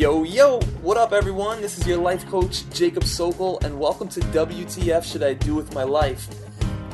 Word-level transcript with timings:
Yo, 0.00 0.22
yo, 0.22 0.58
what 0.80 0.96
up, 0.96 1.12
everyone? 1.12 1.60
This 1.60 1.76
is 1.76 1.86
your 1.86 1.98
life 1.98 2.26
coach, 2.26 2.64
Jacob 2.70 3.04
Sokol, 3.04 3.58
and 3.62 3.78
welcome 3.78 4.08
to 4.08 4.20
WTF 4.20 5.04
Should 5.04 5.22
I 5.22 5.34
Do 5.34 5.54
With 5.54 5.74
My 5.74 5.82
Life? 5.82 6.26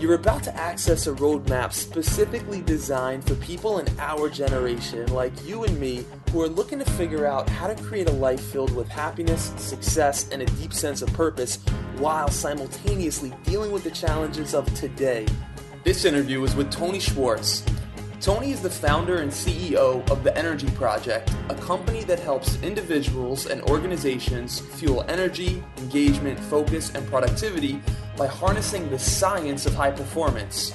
You're 0.00 0.14
about 0.14 0.42
to 0.42 0.56
access 0.56 1.06
a 1.06 1.12
roadmap 1.12 1.72
specifically 1.72 2.62
designed 2.62 3.24
for 3.24 3.36
people 3.36 3.78
in 3.78 3.86
our 4.00 4.28
generation, 4.28 5.06
like 5.14 5.32
you 5.46 5.62
and 5.62 5.78
me, 5.78 6.04
who 6.32 6.42
are 6.42 6.48
looking 6.48 6.80
to 6.80 6.84
figure 6.84 7.26
out 7.26 7.48
how 7.48 7.68
to 7.68 7.80
create 7.80 8.08
a 8.08 8.12
life 8.12 8.40
filled 8.40 8.74
with 8.74 8.88
happiness, 8.88 9.52
success, 9.56 10.28
and 10.30 10.42
a 10.42 10.46
deep 10.46 10.72
sense 10.72 11.00
of 11.00 11.12
purpose 11.12 11.60
while 11.98 12.28
simultaneously 12.28 13.32
dealing 13.44 13.70
with 13.70 13.84
the 13.84 13.90
challenges 13.92 14.52
of 14.52 14.66
today. 14.74 15.28
This 15.84 16.04
interview 16.04 16.42
is 16.42 16.56
with 16.56 16.72
Tony 16.72 16.98
Schwartz. 16.98 17.62
Tony 18.20 18.50
is 18.50 18.62
the 18.62 18.70
founder 18.70 19.18
and 19.18 19.30
CEO 19.30 20.08
of 20.10 20.24
The 20.24 20.36
Energy 20.36 20.68
Project, 20.70 21.34
a 21.50 21.54
company 21.54 22.02
that 22.04 22.18
helps 22.18 22.60
individuals 22.62 23.46
and 23.46 23.60
organizations 23.62 24.60
fuel 24.60 25.04
energy, 25.06 25.62
engagement, 25.76 26.40
focus, 26.40 26.94
and 26.94 27.06
productivity 27.08 27.80
by 28.16 28.26
harnessing 28.26 28.88
the 28.88 28.98
science 28.98 29.66
of 29.66 29.74
high 29.74 29.90
performance. 29.90 30.74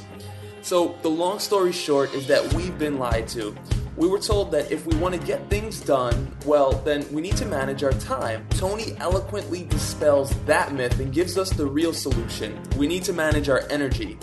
So, 0.61 0.95
the 1.01 1.09
long 1.09 1.39
story 1.39 1.71
short 1.71 2.13
is 2.13 2.27
that 2.27 2.53
we've 2.53 2.77
been 2.77 2.99
lied 2.99 3.27
to. 3.29 3.55
We 3.97 4.07
were 4.07 4.19
told 4.19 4.51
that 4.51 4.71
if 4.71 4.85
we 4.85 4.95
want 4.97 5.15
to 5.15 5.27
get 5.27 5.49
things 5.49 5.81
done, 5.81 6.31
well, 6.45 6.73
then 6.85 7.11
we 7.11 7.21
need 7.21 7.37
to 7.37 7.45
manage 7.45 7.83
our 7.83 7.91
time. 7.93 8.45
Tony 8.51 8.95
eloquently 8.99 9.63
dispels 9.63 10.29
that 10.45 10.73
myth 10.73 10.99
and 10.99 11.11
gives 11.11 11.39
us 11.39 11.49
the 11.49 11.65
real 11.65 11.91
solution. 11.91 12.61
We 12.77 12.87
need 12.87 13.03
to 13.05 13.13
manage 13.13 13.49
our 13.49 13.63
energy. 13.71 14.19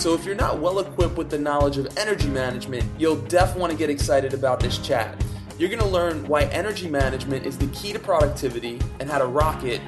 So 0.00 0.14
if 0.14 0.24
you're 0.24 0.34
not 0.34 0.60
well 0.60 0.78
equipped 0.78 1.18
with 1.18 1.28
the 1.28 1.38
knowledge 1.38 1.76
of 1.76 1.86
energy 1.98 2.28
management, 2.28 2.84
you'll 2.98 3.20
definitely 3.20 3.60
want 3.60 3.72
to 3.72 3.78
get 3.78 3.90
excited 3.90 4.32
about 4.32 4.58
this 4.58 4.78
chat. 4.78 5.14
You're 5.58 5.68
going 5.68 5.82
to 5.82 5.86
learn 5.86 6.26
why 6.26 6.44
energy 6.44 6.88
management 6.88 7.44
is 7.44 7.58
the 7.58 7.66
key 7.66 7.92
to 7.92 7.98
productivity 7.98 8.80
and 8.98 9.10
how 9.10 9.18
to 9.18 9.26
rock 9.26 9.62
it, 9.62 9.82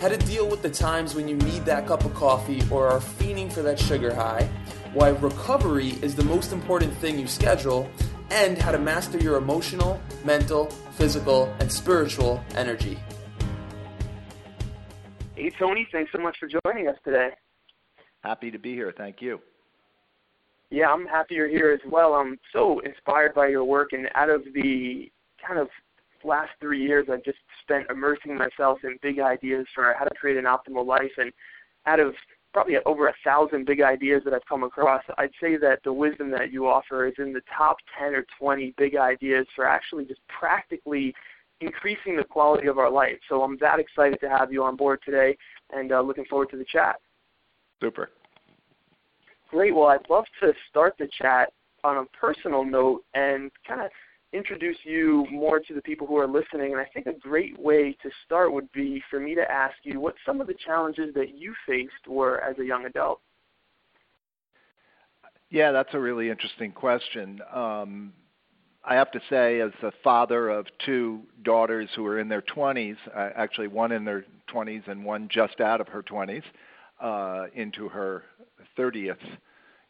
how 0.00 0.08
to 0.08 0.16
deal 0.16 0.48
with 0.48 0.62
the 0.62 0.70
times 0.70 1.14
when 1.14 1.28
you 1.28 1.36
need 1.36 1.66
that 1.66 1.86
cup 1.86 2.06
of 2.06 2.14
coffee 2.14 2.62
or 2.70 2.88
are 2.88 3.00
fiending 3.00 3.52
for 3.52 3.60
that 3.60 3.78
sugar 3.78 4.14
high, 4.14 4.48
why 4.94 5.10
recovery 5.10 5.90
is 6.00 6.14
the 6.14 6.24
most 6.24 6.54
important 6.54 6.94
thing 6.94 7.18
you 7.18 7.26
schedule, 7.26 7.86
and 8.30 8.56
how 8.56 8.72
to 8.72 8.78
master 8.78 9.18
your 9.18 9.36
emotional, 9.36 10.00
mental, 10.24 10.70
physical, 10.92 11.54
and 11.60 11.70
spiritual 11.70 12.42
energy. 12.54 12.98
Hey, 15.34 15.52
Tony, 15.58 15.86
thanks 15.92 16.12
so 16.12 16.18
much 16.18 16.38
for 16.40 16.48
joining 16.64 16.88
us 16.88 16.96
today. 17.04 17.32
Happy 18.22 18.50
to 18.50 18.58
be 18.58 18.72
here. 18.72 18.94
Thank 18.96 19.20
you. 19.20 19.40
Yeah, 20.70 20.92
I'm 20.92 21.06
happy 21.06 21.34
you're 21.34 21.48
here 21.48 21.72
as 21.72 21.90
well. 21.90 22.14
I'm 22.14 22.38
so 22.52 22.80
inspired 22.80 23.34
by 23.34 23.48
your 23.48 23.64
work, 23.64 23.92
and 23.92 24.08
out 24.14 24.30
of 24.30 24.42
the 24.54 25.10
kind 25.46 25.58
of 25.58 25.68
last 26.24 26.50
three 26.60 26.82
years, 26.82 27.08
I've 27.10 27.24
just 27.24 27.38
spent 27.62 27.90
immersing 27.90 28.36
myself 28.36 28.78
in 28.84 28.98
big 29.02 29.18
ideas 29.18 29.66
for 29.74 29.94
how 29.98 30.04
to 30.04 30.14
create 30.14 30.36
an 30.36 30.44
optimal 30.44 30.86
life. 30.86 31.10
And 31.16 31.32
out 31.86 31.98
of 31.98 32.14
probably 32.52 32.74
over 32.86 33.08
a 33.08 33.14
thousand 33.24 33.66
big 33.66 33.80
ideas 33.80 34.22
that 34.24 34.34
I've 34.34 34.46
come 34.48 34.62
across, 34.62 35.02
I'd 35.18 35.30
say 35.40 35.56
that 35.56 35.80
the 35.84 35.92
wisdom 35.92 36.30
that 36.32 36.52
you 36.52 36.68
offer 36.68 37.06
is 37.06 37.14
in 37.18 37.32
the 37.32 37.42
top 37.56 37.76
10 37.98 38.14
or 38.14 38.24
20 38.38 38.74
big 38.76 38.96
ideas 38.96 39.46
for 39.54 39.66
actually 39.66 40.04
just 40.04 40.20
practically 40.28 41.14
increasing 41.60 42.16
the 42.16 42.24
quality 42.24 42.66
of 42.66 42.78
our 42.78 42.90
life. 42.90 43.18
So 43.28 43.42
I'm 43.42 43.56
that 43.60 43.78
excited 43.78 44.18
to 44.20 44.28
have 44.28 44.52
you 44.52 44.64
on 44.64 44.76
board 44.76 45.00
today 45.04 45.36
and 45.72 45.92
uh, 45.92 46.00
looking 46.00 46.24
forward 46.24 46.50
to 46.50 46.56
the 46.56 46.64
chat. 46.64 46.96
Super. 47.80 48.10
Great. 49.50 49.74
Well, 49.74 49.88
I'd 49.88 50.08
love 50.08 50.24
to 50.40 50.52
start 50.68 50.94
the 50.98 51.08
chat 51.20 51.52
on 51.82 51.96
a 51.96 52.04
personal 52.16 52.64
note 52.64 53.04
and 53.14 53.50
kind 53.66 53.80
of 53.80 53.90
introduce 54.32 54.76
you 54.84 55.26
more 55.30 55.58
to 55.58 55.74
the 55.74 55.82
people 55.82 56.06
who 56.06 56.16
are 56.18 56.28
listening. 56.28 56.72
And 56.72 56.80
I 56.80 56.84
think 56.94 57.06
a 57.06 57.18
great 57.18 57.58
way 57.58 57.96
to 58.02 58.10
start 58.24 58.52
would 58.52 58.70
be 58.70 59.02
for 59.10 59.18
me 59.18 59.34
to 59.34 59.50
ask 59.50 59.74
you 59.82 59.98
what 59.98 60.14
some 60.24 60.40
of 60.40 60.46
the 60.46 60.54
challenges 60.54 61.12
that 61.14 61.36
you 61.36 61.52
faced 61.66 62.06
were 62.06 62.40
as 62.42 62.56
a 62.58 62.64
young 62.64 62.86
adult. 62.86 63.20
Yeah, 65.50 65.72
that's 65.72 65.94
a 65.94 65.98
really 65.98 66.30
interesting 66.30 66.70
question. 66.70 67.40
Um, 67.52 68.12
I 68.84 68.94
have 68.94 69.10
to 69.10 69.20
say, 69.28 69.60
as 69.60 69.72
the 69.82 69.90
father 70.04 70.48
of 70.48 70.66
two 70.86 71.22
daughters 71.42 71.88
who 71.96 72.06
are 72.06 72.20
in 72.20 72.28
their 72.28 72.42
20s, 72.42 72.96
uh, 73.14 73.30
actually 73.34 73.66
one 73.66 73.90
in 73.90 74.04
their 74.04 74.24
20s 74.48 74.86
and 74.86 75.04
one 75.04 75.28
just 75.28 75.60
out 75.60 75.80
of 75.80 75.88
her 75.88 76.04
20s, 76.04 76.44
uh, 77.00 77.46
into 77.54 77.88
her 77.88 78.22
30th 78.80 79.16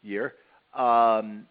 year. 0.01 0.33
Um, 0.73 1.45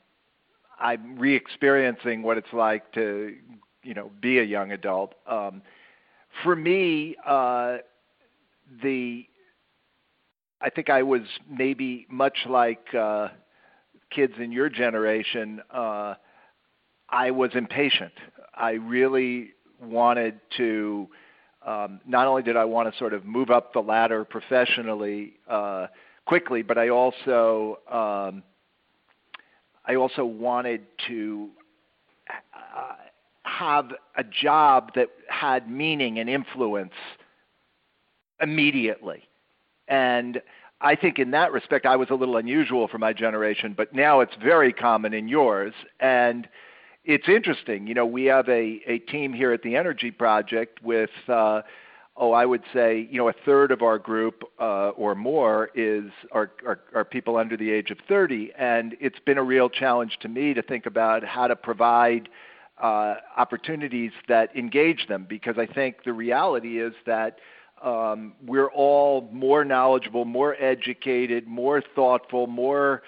I'm 0.79 1.19
re-experiencing 1.19 2.23
what 2.23 2.39
it's 2.39 2.53
like 2.53 2.93
to, 2.93 3.35
you 3.83 3.95
know, 3.95 4.11
be 4.21 4.39
a 4.39 4.45
young 4.45 4.73
adult. 4.73 5.15
Um, 5.27 5.63
for 6.43 6.57
me, 6.57 7.17
uh, 7.27 7.79
the 8.83 9.27
I 10.63 10.69
think 10.69 10.91
I 10.91 11.03
was 11.03 11.23
maybe 11.51 12.07
much 12.11 12.37
like 12.47 12.95
uh, 12.95 13.29
kids 14.11 14.35
in 14.39 14.53
your 14.53 14.69
generation. 14.69 15.63
Uh, 15.71 16.15
I 17.09 17.31
was 17.31 17.51
impatient. 17.55 18.13
I 18.55 18.73
really 18.73 19.53
wanted 19.83 20.39
to 20.59 21.09
um, 21.67 22.01
not 22.07 22.27
only 22.27 22.43
did 22.43 22.57
I 22.57 22.65
want 22.65 22.93
to 22.93 22.99
sort 22.99 23.13
of 23.13 23.25
move 23.25 23.51
up 23.51 23.73
the 23.73 23.81
ladder 23.81 24.25
professionally 24.25 25.35
uh, 25.49 25.87
quickly, 26.31 26.63
but 26.63 26.79
I 26.79 26.91
also 26.91 27.81
um, 27.91 28.45
I 29.85 29.97
also 29.97 30.25
wanted 30.25 30.83
to 31.09 31.49
uh, 32.31 32.95
have 33.43 33.91
a 34.17 34.23
job 34.23 34.93
that 34.95 35.09
had 35.29 35.69
meaning 35.69 36.21
and 36.21 36.31
influence 36.31 36.93
immediately, 38.41 39.25
and 39.89 40.41
I 40.81 40.95
think 40.95 41.19
in 41.19 41.33
that 41.33 41.51
respect 41.51 41.85
I 41.85 41.97
was 41.97 42.11
a 42.11 42.15
little 42.15 42.37
unusual 42.37 42.87
for 42.87 42.99
my 42.99 43.13
generation, 43.13 43.75
but 43.77 43.93
now 43.93 44.21
it's 44.21 44.37
very 44.41 44.73
common 44.73 45.13
in 45.13 45.27
yours 45.27 45.75
and 45.99 46.49
it's 47.05 47.29
interesting. 47.29 47.89
You 47.89 47.95
know, 47.95 48.07
we 48.07 48.27
have 48.27 48.49
a, 48.49 48.81
a 48.87 48.99
team 48.99 49.33
here 49.33 49.53
at 49.53 49.63
the 49.63 49.75
Energy 49.75 50.13
Project 50.13 50.81
with, 50.83 51.11
uh, 51.29 51.63
oh, 52.17 52.33
I 52.33 52.45
would 52.45 52.63
say, 52.73 53.09
you 53.11 53.19
know, 53.19 53.29
a 53.29 53.35
third 53.45 53.71
of 53.71 53.83
our 53.83 53.99
group 53.99 54.43
uh, 54.61 54.91
or 54.91 55.15
more 55.15 55.71
is 55.75 56.11
are, 56.33 56.53
are, 56.67 56.81
are 56.95 57.05
people 57.05 57.37
under 57.37 57.57
the 57.57 57.71
age 57.71 57.91
of 57.91 57.99
30, 58.09 58.53
and 58.59 58.97
it's 59.01 59.19
been 59.21 59.39
a 59.39 59.43
real 59.43 59.69
challenge 59.69 60.19
to 60.21 60.29
me 60.29 60.55
to 60.55 60.63
think 60.63 60.87
about 60.87 61.25
how 61.25 61.47
to 61.47 61.57
provide 61.57 62.29
uh, 62.83 63.15
opportunities 63.37 64.13
that 64.29 64.55
engage 64.57 65.07
them, 65.09 65.27
because 65.29 65.57
I 65.59 65.67
think 65.67 66.05
the 66.05 66.13
reality 66.13 66.81
is 66.81 66.95
that. 67.07 67.39
Um, 67.83 68.35
we're 68.45 68.69
all 68.69 69.31
more 69.33 69.65
knowledgeable, 69.65 70.27
more 70.27 70.55
educated, 70.63 71.47
more 71.47 71.83
thoughtful, 71.95 72.47
more 72.47 73.03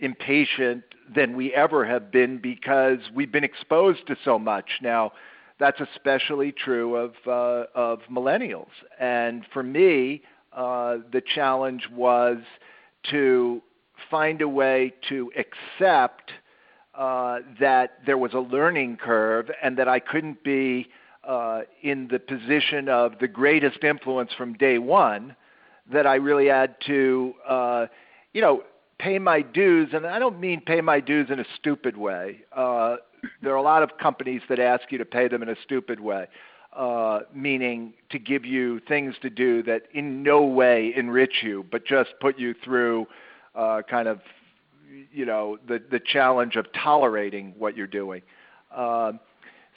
impatient 0.00 0.84
than 1.14 1.36
we 1.36 1.54
ever 1.54 1.84
have 1.84 2.10
been 2.10 2.38
because 2.38 2.98
we've 3.14 3.32
been 3.32 3.44
exposed 3.44 4.06
to 4.06 4.16
so 4.24 4.38
much. 4.38 4.66
Now, 4.82 5.12
that's 5.58 5.80
especially 5.80 6.52
true 6.52 6.96
of 6.96 7.14
uh, 7.26 7.66
of 7.74 8.00
millennials. 8.10 8.68
And 8.98 9.44
for 9.52 9.62
me, 9.62 10.22
uh, 10.52 10.98
the 11.12 11.22
challenge 11.34 11.88
was 11.92 12.38
to 13.10 13.62
find 14.10 14.40
a 14.42 14.48
way 14.48 14.94
to 15.08 15.30
accept 15.36 16.32
uh, 16.94 17.40
that 17.60 17.98
there 18.06 18.18
was 18.18 18.32
a 18.34 18.40
learning 18.40 18.96
curve 18.96 19.50
and 19.62 19.76
that 19.78 19.88
I 19.88 20.00
couldn't 20.00 20.42
be 20.42 20.88
uh, 21.24 21.62
in 21.82 22.08
the 22.08 22.18
position 22.18 22.88
of 22.88 23.18
the 23.20 23.28
greatest 23.28 23.84
influence 23.84 24.32
from 24.36 24.54
day 24.54 24.78
one. 24.78 25.36
That 25.90 26.06
I 26.06 26.16
really 26.16 26.48
had 26.48 26.76
to, 26.86 27.32
uh, 27.48 27.86
you 28.34 28.42
know, 28.42 28.62
pay 28.98 29.18
my 29.18 29.40
dues, 29.40 29.90
and 29.94 30.06
I 30.06 30.18
don't 30.18 30.38
mean 30.38 30.60
pay 30.60 30.82
my 30.82 31.00
dues 31.00 31.30
in 31.30 31.40
a 31.40 31.44
stupid 31.56 31.96
way. 31.96 32.40
Uh, 32.54 32.96
there 33.42 33.52
are 33.52 33.56
a 33.56 33.62
lot 33.62 33.82
of 33.82 33.96
companies 33.98 34.42
that 34.48 34.58
ask 34.58 34.90
you 34.90 34.98
to 34.98 35.04
pay 35.04 35.28
them 35.28 35.42
in 35.42 35.48
a 35.48 35.56
stupid 35.62 36.00
way, 36.00 36.26
uh, 36.76 37.20
meaning 37.34 37.94
to 38.10 38.18
give 38.18 38.44
you 38.44 38.80
things 38.88 39.14
to 39.22 39.30
do 39.30 39.62
that 39.64 39.82
in 39.94 40.22
no 40.22 40.42
way 40.42 40.92
enrich 40.96 41.42
you, 41.42 41.64
but 41.70 41.84
just 41.86 42.10
put 42.20 42.38
you 42.38 42.54
through 42.64 43.06
uh, 43.54 43.82
kind 43.88 44.08
of, 44.08 44.20
you 45.12 45.24
know, 45.24 45.58
the 45.66 45.82
the 45.90 46.00
challenge 46.00 46.56
of 46.56 46.66
tolerating 46.72 47.54
what 47.58 47.76
you're 47.76 47.86
doing. 47.86 48.22
Uh, 48.74 49.12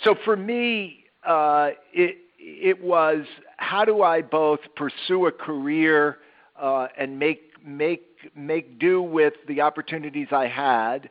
so 0.03 0.15
for 0.25 0.35
me, 0.35 1.05
uh, 1.25 1.71
it 1.93 2.17
it 2.37 2.83
was 2.83 3.25
how 3.57 3.85
do 3.85 4.01
I 4.01 4.21
both 4.21 4.59
pursue 4.75 5.27
a 5.27 5.31
career 5.31 6.17
uh, 6.59 6.87
and 6.97 7.17
make 7.19 7.51
make 7.63 8.03
make 8.35 8.79
do 8.79 9.01
with 9.01 9.33
the 9.47 9.61
opportunities 9.61 10.27
I 10.31 10.47
had, 10.47 11.09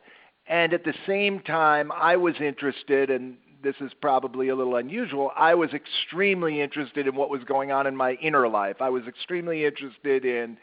and 0.51 0.73
at 0.73 0.83
the 0.83 0.93
same 1.07 1.39
time, 1.39 1.93
I 1.93 2.17
was 2.17 2.35
interested, 2.41 3.09
and 3.09 3.37
this 3.63 3.75
is 3.79 3.93
probably 4.01 4.49
a 4.49 4.55
little 4.55 4.75
unusual. 4.75 5.31
I 5.37 5.55
was 5.55 5.69
extremely 5.73 6.59
interested 6.59 7.07
in 7.07 7.15
what 7.15 7.29
was 7.29 7.41
going 7.45 7.71
on 7.71 7.87
in 7.87 7.95
my 7.95 8.15
inner 8.15 8.49
life. 8.49 8.81
I 8.81 8.89
was 8.89 9.07
extremely 9.07 9.63
interested 9.63 10.25
in 10.25 10.57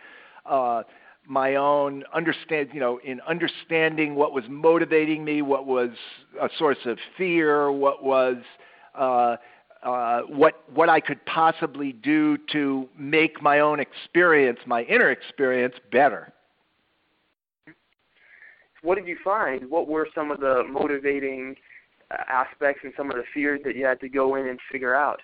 uh, 0.44 0.82
my 1.26 1.54
own 1.54 2.04
understand, 2.14 2.68
you 2.74 2.80
know, 2.80 3.00
in 3.02 3.22
understanding 3.22 4.14
what 4.14 4.34
was 4.34 4.44
motivating 4.50 5.24
me, 5.24 5.40
what 5.40 5.64
was 5.64 5.88
a 6.38 6.50
source 6.58 6.84
of 6.84 6.98
fear, 7.16 7.72
what 7.72 8.04
was 8.04 8.36
uh, 8.94 9.36
uh, 9.82 10.20
what 10.28 10.64
what 10.74 10.90
I 10.90 11.00
could 11.00 11.24
possibly 11.24 11.92
do 11.94 12.36
to 12.52 12.90
make 12.98 13.40
my 13.40 13.60
own 13.60 13.80
experience, 13.80 14.58
my 14.66 14.82
inner 14.82 15.10
experience, 15.10 15.76
better. 15.90 16.34
What 18.82 18.96
did 18.96 19.06
you 19.06 19.16
find? 19.22 19.70
What 19.70 19.88
were 19.88 20.08
some 20.14 20.30
of 20.30 20.40
the 20.40 20.64
motivating 20.68 21.56
uh, 22.10 22.16
aspects 22.28 22.82
and 22.84 22.92
some 22.96 23.10
of 23.10 23.16
the 23.16 23.24
fears 23.34 23.60
that 23.64 23.76
you 23.76 23.84
had 23.84 24.00
to 24.00 24.08
go 24.08 24.36
in 24.36 24.46
and 24.46 24.58
figure 24.70 24.94
out? 24.94 25.20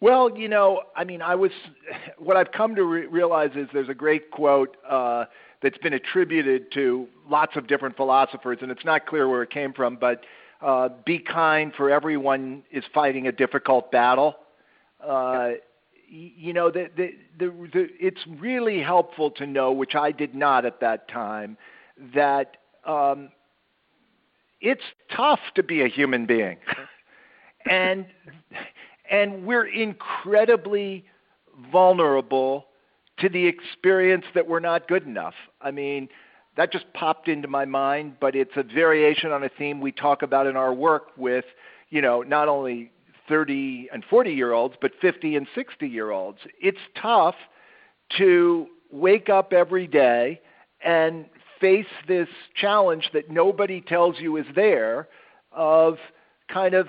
Well, 0.00 0.36
you 0.36 0.48
know, 0.48 0.82
I 0.94 1.04
mean, 1.04 1.22
I 1.22 1.34
was 1.34 1.50
what 2.18 2.36
I've 2.36 2.52
come 2.52 2.74
to 2.74 2.84
re- 2.84 3.06
realize 3.06 3.50
is 3.54 3.68
there's 3.72 3.88
a 3.88 3.94
great 3.94 4.30
quote 4.30 4.76
uh, 4.88 5.24
that's 5.62 5.78
been 5.78 5.94
attributed 5.94 6.70
to 6.72 7.06
lots 7.28 7.56
of 7.56 7.66
different 7.66 7.96
philosophers, 7.96 8.58
and 8.60 8.70
it's 8.70 8.84
not 8.84 9.06
clear 9.06 9.28
where 9.28 9.42
it 9.42 9.50
came 9.50 9.72
from, 9.72 9.96
but 9.96 10.24
uh, 10.60 10.88
be 11.04 11.18
kind, 11.18 11.72
for 11.76 11.90
everyone 11.90 12.62
is 12.70 12.84
fighting 12.94 13.26
a 13.26 13.32
difficult 13.32 13.90
battle. 13.90 14.36
Uh, 15.04 15.50
you 16.08 16.52
know, 16.52 16.70
the, 16.70 16.88
the, 16.96 17.10
the, 17.38 17.68
the, 17.72 17.88
it's 17.98 18.20
really 18.38 18.80
helpful 18.80 19.30
to 19.32 19.46
know, 19.46 19.72
which 19.72 19.94
I 19.94 20.12
did 20.12 20.34
not 20.34 20.64
at 20.64 20.80
that 20.80 21.08
time, 21.08 21.56
that 22.14 22.56
um, 22.86 23.30
it's 24.60 24.82
tough 25.14 25.40
to 25.54 25.62
be 25.62 25.82
a 25.82 25.88
human 25.88 26.26
being, 26.26 26.58
and 27.70 28.06
and 29.10 29.46
we're 29.46 29.66
incredibly 29.66 31.04
vulnerable 31.72 32.66
to 33.18 33.28
the 33.28 33.46
experience 33.46 34.24
that 34.34 34.46
we're 34.46 34.60
not 34.60 34.88
good 34.88 35.04
enough. 35.04 35.34
I 35.60 35.70
mean, 35.70 36.08
that 36.56 36.72
just 36.72 36.92
popped 36.94 37.28
into 37.28 37.48
my 37.48 37.64
mind, 37.64 38.16
but 38.20 38.34
it's 38.34 38.52
a 38.56 38.62
variation 38.62 39.30
on 39.30 39.44
a 39.44 39.48
theme 39.48 39.80
we 39.80 39.92
talk 39.92 40.22
about 40.22 40.46
in 40.46 40.56
our 40.56 40.72
work 40.72 41.08
with, 41.16 41.44
you 41.90 42.02
know, 42.02 42.22
not 42.22 42.48
only 42.48 42.90
30 43.28 43.88
and 43.92 44.04
40 44.08 44.32
year 44.32 44.52
olds, 44.52 44.74
but 44.80 44.92
50 45.00 45.36
and 45.36 45.46
60 45.54 45.86
year 45.86 46.10
olds. 46.10 46.38
It's 46.60 46.78
tough 47.00 47.34
to 48.18 48.66
wake 48.90 49.28
up 49.28 49.52
every 49.52 49.86
day 49.86 50.40
and 50.84 51.26
face 51.60 51.86
this 52.06 52.28
challenge 52.54 53.10
that 53.12 53.30
nobody 53.30 53.80
tells 53.80 54.18
you 54.18 54.36
is 54.36 54.46
there 54.54 55.08
of 55.52 55.98
kind 56.52 56.74
of 56.74 56.88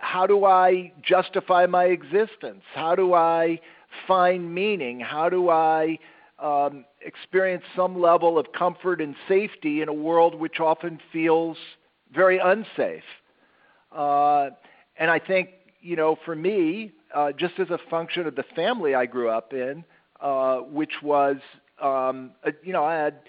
how 0.00 0.26
do 0.26 0.44
I 0.44 0.92
justify 1.02 1.66
my 1.66 1.84
existence? 1.86 2.62
How 2.74 2.94
do 2.94 3.14
I 3.14 3.60
find 4.06 4.54
meaning? 4.54 5.00
How 5.00 5.28
do 5.28 5.50
I 5.50 5.98
um, 6.38 6.84
experience 7.04 7.64
some 7.74 8.00
level 8.00 8.38
of 8.38 8.46
comfort 8.52 9.00
and 9.00 9.14
safety 9.26 9.82
in 9.82 9.88
a 9.88 9.92
world 9.92 10.34
which 10.34 10.60
often 10.60 11.00
feels 11.12 11.56
very 12.14 12.38
unsafe? 12.38 13.02
Uh, 13.90 14.50
and 14.98 15.10
I 15.10 15.18
think, 15.18 15.50
you 15.80 15.96
know, 15.96 16.16
for 16.24 16.36
me, 16.36 16.92
uh, 17.14 17.32
just 17.32 17.58
as 17.58 17.70
a 17.70 17.78
function 17.90 18.26
of 18.26 18.36
the 18.36 18.44
family 18.54 18.94
I 18.94 19.06
grew 19.06 19.30
up 19.30 19.52
in, 19.52 19.84
uh, 20.20 20.58
which 20.58 21.02
was, 21.02 21.36
um, 21.80 22.32
uh, 22.46 22.50
you 22.62 22.72
know, 22.72 22.84
I 22.84 22.94
had, 22.94 23.20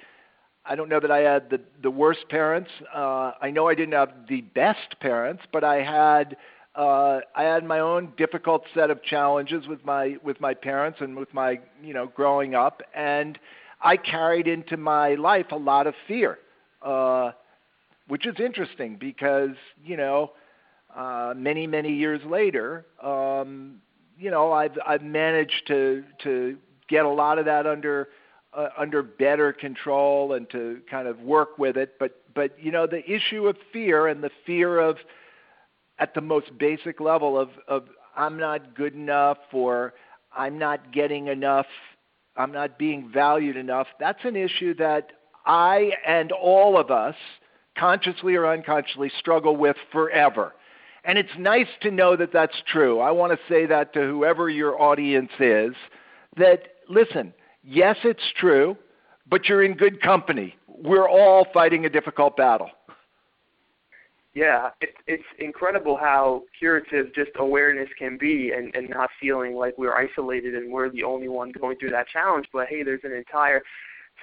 I 0.66 0.76
don't 0.76 0.90
know 0.90 1.00
that 1.00 1.12
I 1.12 1.20
had 1.20 1.50
the, 1.50 1.60
the 1.82 1.92
worst 1.92 2.28
parents. 2.30 2.70
Uh, 2.94 3.32
I 3.42 3.52
know 3.52 3.68
I 3.68 3.76
didn't 3.76 3.94
have 3.94 4.12
the 4.28 4.42
best 4.42 5.00
parents, 5.00 5.44
but 5.52 5.64
I 5.64 5.82
had 5.84 6.38
uh, 6.76 7.20
I 7.36 7.44
had 7.44 7.66
my 7.66 7.80
own 7.80 8.14
difficult 8.18 8.64
set 8.74 8.90
of 8.90 9.04
challenges 9.04 9.68
with 9.68 9.84
my 9.84 10.18
with 10.24 10.40
my 10.40 10.54
parents 10.54 11.00
and 11.02 11.16
with 11.16 11.34
my 11.34 11.60
you 11.84 11.94
know 11.94 12.08
growing 12.08 12.56
up, 12.56 12.82
and 12.96 13.38
I 13.82 13.98
carried 13.98 14.48
into 14.48 14.78
my 14.78 15.16
life 15.16 15.48
a 15.52 15.58
lot 15.58 15.88
of 15.88 15.96
fear, 16.08 16.38
uh, 16.82 17.32
which 18.08 18.26
is 18.26 18.36
interesting 18.40 18.98
because 19.00 19.56
you 19.84 19.98
know 19.98 20.32
uh, 20.96 21.34
many 21.36 21.68
many 21.68 21.92
years 21.92 22.22
later, 22.26 22.86
um, 23.04 23.82
you 24.18 24.32
know 24.32 24.52
I've 24.52 24.78
I've 24.86 25.04
managed 25.04 25.64
to 25.68 26.04
to 26.24 26.58
get 26.88 27.04
a 27.04 27.10
lot 27.10 27.40
of 27.40 27.46
that 27.46 27.66
under 27.68 28.10
uh, 28.54 28.70
under 28.78 29.04
better 29.04 29.54
control 29.54 30.34
and 30.34 30.50
to 30.50 30.82
kind 30.90 31.08
of 31.08 31.20
work 31.20 31.58
with 31.58 31.78
it. 31.78 31.96
But 32.00 32.22
but 32.34 32.56
you 32.60 32.72
know 32.72 32.88
the 32.88 33.04
issue 33.10 33.48
of 33.48 33.58
fear 33.72 34.08
and 34.08 34.24
the 34.24 34.32
fear 34.46 34.80
of 34.80 34.98
at 36.00 36.14
the 36.14 36.22
most 36.22 36.58
basic 36.58 37.00
level 37.00 37.38
of, 37.38 37.50
of 37.68 37.84
I'm 38.16 38.38
not 38.38 38.76
good 38.76 38.96
enough 38.96 39.38
or 39.52 39.94
I'm 40.36 40.58
not 40.58 40.92
getting 40.94 41.28
enough, 41.28 41.66
I'm 42.38 42.52
not 42.52 42.80
being 42.80 43.12
valued 43.14 43.58
enough, 43.58 43.88
that's 44.00 44.24
an 44.24 44.36
issue 44.36 44.74
that 44.76 45.12
I 45.46 45.92
and 46.08 46.32
all 46.32 46.78
of 46.78 46.92
us, 46.92 47.16
consciously 47.78 48.36
or 48.36 48.48
unconsciously, 48.48 49.12
struggle 49.18 49.56
with 49.56 49.76
forever. 49.92 50.54
And 51.06 51.18
it's 51.18 51.30
nice 51.38 51.68
to 51.82 51.92
know 51.92 52.16
that 52.16 52.34
that's 52.34 52.62
true. 52.68 53.00
I 53.00 53.12
want 53.12 53.32
to 53.32 53.40
say 53.48 53.66
that 53.66 53.94
to 53.94 54.02
whoever 54.02 54.50
your 54.50 54.82
audience 54.82 55.32
is 55.40 55.74
that, 56.38 56.64
listen, 56.90 57.34
yes, 57.70 57.96
it's 58.04 58.24
true, 58.38 58.76
but 59.30 59.48
you're 59.48 59.64
in 59.64 59.76
good 59.76 60.02
company. 60.02 60.56
We're 60.68 61.08
all 61.08 61.46
fighting 61.54 61.86
a 61.86 61.90
difficult 61.90 62.36
battle. 62.36 62.70
Yeah, 64.34 64.70
it's 64.80 64.96
it's 65.08 65.24
incredible 65.40 65.98
how 65.98 66.44
curative 66.58 67.14
just 67.16 67.32
awareness 67.40 67.90
can 67.98 68.18
be, 68.18 68.52
and 68.56 68.74
and 68.76 68.90
not 68.90 69.10
feeling 69.20 69.56
like 69.56 69.78
we're 69.78 69.96
isolated 69.96 70.56
and 70.56 70.72
we're 70.72 70.90
the 70.90 71.04
only 71.04 71.28
one 71.28 71.52
going 71.52 71.78
through 71.78 71.90
that 71.92 72.08
challenge. 72.08 72.48
But 72.54 72.68
hey, 72.68 72.84
there's 72.84 73.02
an 73.04 73.12
entire 73.12 73.62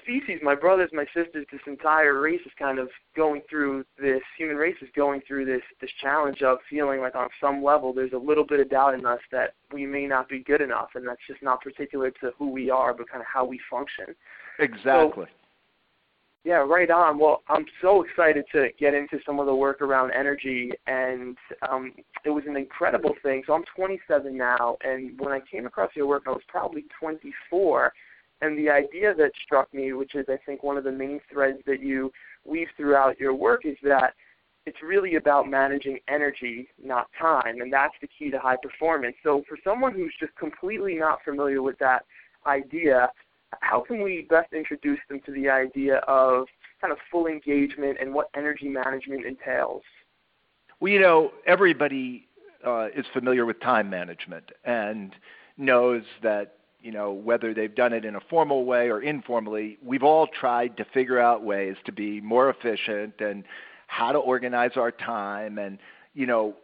species, 0.07 0.39
my 0.43 0.55
brothers, 0.55 0.91
my 0.93 1.05
sisters, 1.07 1.47
this 1.51 1.61
entire 1.67 2.21
race 2.21 2.41
is 2.47 2.53
kind 2.59 2.79
of 2.79 2.89
going 3.17 3.43
through 3.51 3.85
this. 3.99 4.21
Human 4.39 4.57
race 4.57 4.77
is 4.81 4.89
going 4.95 5.21
through 5.27 5.45
this 5.47 5.63
this 5.81 5.91
challenge 6.01 6.43
of 6.43 6.59
feeling 6.71 7.01
like 7.01 7.15
on 7.15 7.29
some 7.41 7.63
level 7.63 7.93
there's 7.93 8.13
a 8.13 8.19
little 8.19 8.47
bit 8.47 8.61
of 8.61 8.71
doubt 8.71 8.95
in 8.95 9.05
us 9.05 9.21
that 9.33 9.55
we 9.73 9.85
may 9.87 10.07
not 10.07 10.29
be 10.29 10.39
good 10.39 10.61
enough, 10.61 10.91
and 10.95 11.07
that's 11.07 11.21
just 11.27 11.43
not 11.43 11.61
particular 11.61 12.11
to 12.11 12.31
who 12.39 12.51
we 12.51 12.71
are, 12.71 12.95
but 12.95 13.09
kind 13.09 13.21
of 13.21 13.27
how 13.33 13.45
we 13.45 13.61
function. 13.69 14.15
Exactly. 14.59 15.27
So, 15.27 15.47
yeah, 16.45 16.59
right 16.59 16.91
on. 16.91 17.19
Well, 17.19 17.43
I'm 17.49 17.67
so 17.83 18.05
excited 18.05 18.45
to 18.53 18.69
get 18.79 18.95
into 18.95 19.19
some 19.27 19.41
of 19.41 19.47
the 19.47 19.55
work 19.55 19.83
around 19.83 20.13
energy, 20.13 20.71
and 20.87 21.37
um, 21.69 21.93
it 22.25 22.31
was 22.31 22.45
an 22.47 22.57
incredible 22.57 23.15
thing. 23.21 23.43
So 23.49 23.53
I'm 23.53 23.65
27 23.75 24.37
now, 24.37 24.77
and 24.85 25.19
when 25.19 25.33
I 25.33 25.41
came 25.51 25.67
across 25.67 25.91
your 25.97 26.07
work, 26.07 26.23
I 26.29 26.31
was 26.31 26.43
probably 26.47 26.85
24. 27.01 27.93
And 28.41 28.59
the 28.59 28.69
idea 28.69 29.15
that 29.15 29.33
struck 29.45 29.73
me, 29.73 29.93
which 29.93 30.15
is 30.15 30.27
I 30.29 30.39
think 30.45 30.63
one 30.63 30.77
of 30.77 30.85
the 30.85 30.93
main 30.93 31.21
threads 31.33 31.59
that 31.67 31.81
you 31.81 32.13
weave 32.45 32.69
throughout 32.77 33.19
your 33.19 33.35
work, 33.35 33.65
is 33.65 33.77
that 33.83 34.15
it's 34.67 34.83
really 34.83 35.15
about 35.15 35.49
managing 35.49 35.99
energy, 36.09 36.69
not 36.83 37.07
time, 37.19 37.61
and 37.61 37.73
that's 37.73 37.95
the 38.01 38.09
key 38.09 38.31
to 38.31 38.39
high 38.39 38.57
performance. 38.61 39.17
So 39.23 39.45
for 39.49 39.57
someone 39.63 39.95
who's 39.95 40.13
just 40.19 40.35
completely 40.37 40.97
not 40.97 41.21
familiar 41.25 41.63
with 41.63 41.79
that 41.79 42.05
idea, 42.47 43.11
how 43.61 43.81
can 43.81 44.03
we 44.03 44.27
best 44.29 44.53
introduce 44.53 44.99
them 45.09 45.21
to 45.25 45.33
the 45.33 45.49
idea 45.49 45.99
of 46.09 46.47
kind 46.81 46.93
of 46.93 46.99
full 47.11 47.27
engagement 47.27 47.99
and 48.01 48.13
what 48.13 48.29
energy 48.37 48.69
management 48.69 49.25
entails? 49.25 49.83
Well, 50.81 50.93
you 50.93 51.01
know, 51.01 51.33
everybody 51.47 52.27
uh, 52.67 52.89
is 52.95 53.07
familiar 53.13 53.47
with 53.47 53.61
time 53.61 53.89
management 53.89 54.51
and 54.65 55.15
knows 55.57 56.03
that 56.23 56.57
you 56.87 56.93
know 56.93 57.13
whether 57.13 57.53
they've 57.53 57.75
done 57.75 57.93
it 57.93 58.05
in 58.05 58.15
a 58.15 58.21
formal 58.31 58.65
way 58.65 58.89
or 58.89 59.03
informally 59.03 59.77
we've 59.85 60.05
all 60.05 60.27
tried 60.27 60.77
to 60.77 60.85
figure 60.95 61.19
out 61.19 61.43
ways 61.43 61.77
to 61.85 61.93
be 61.93 62.21
more 62.21 62.49
efficient 62.49 63.15
and 63.21 63.45
how 63.89 64.13
to 64.13 64.19
organize 64.19 64.73
our 64.77 64.93
time 64.93 65.59
and 65.59 65.79
you 66.15 66.27
know 66.27 66.55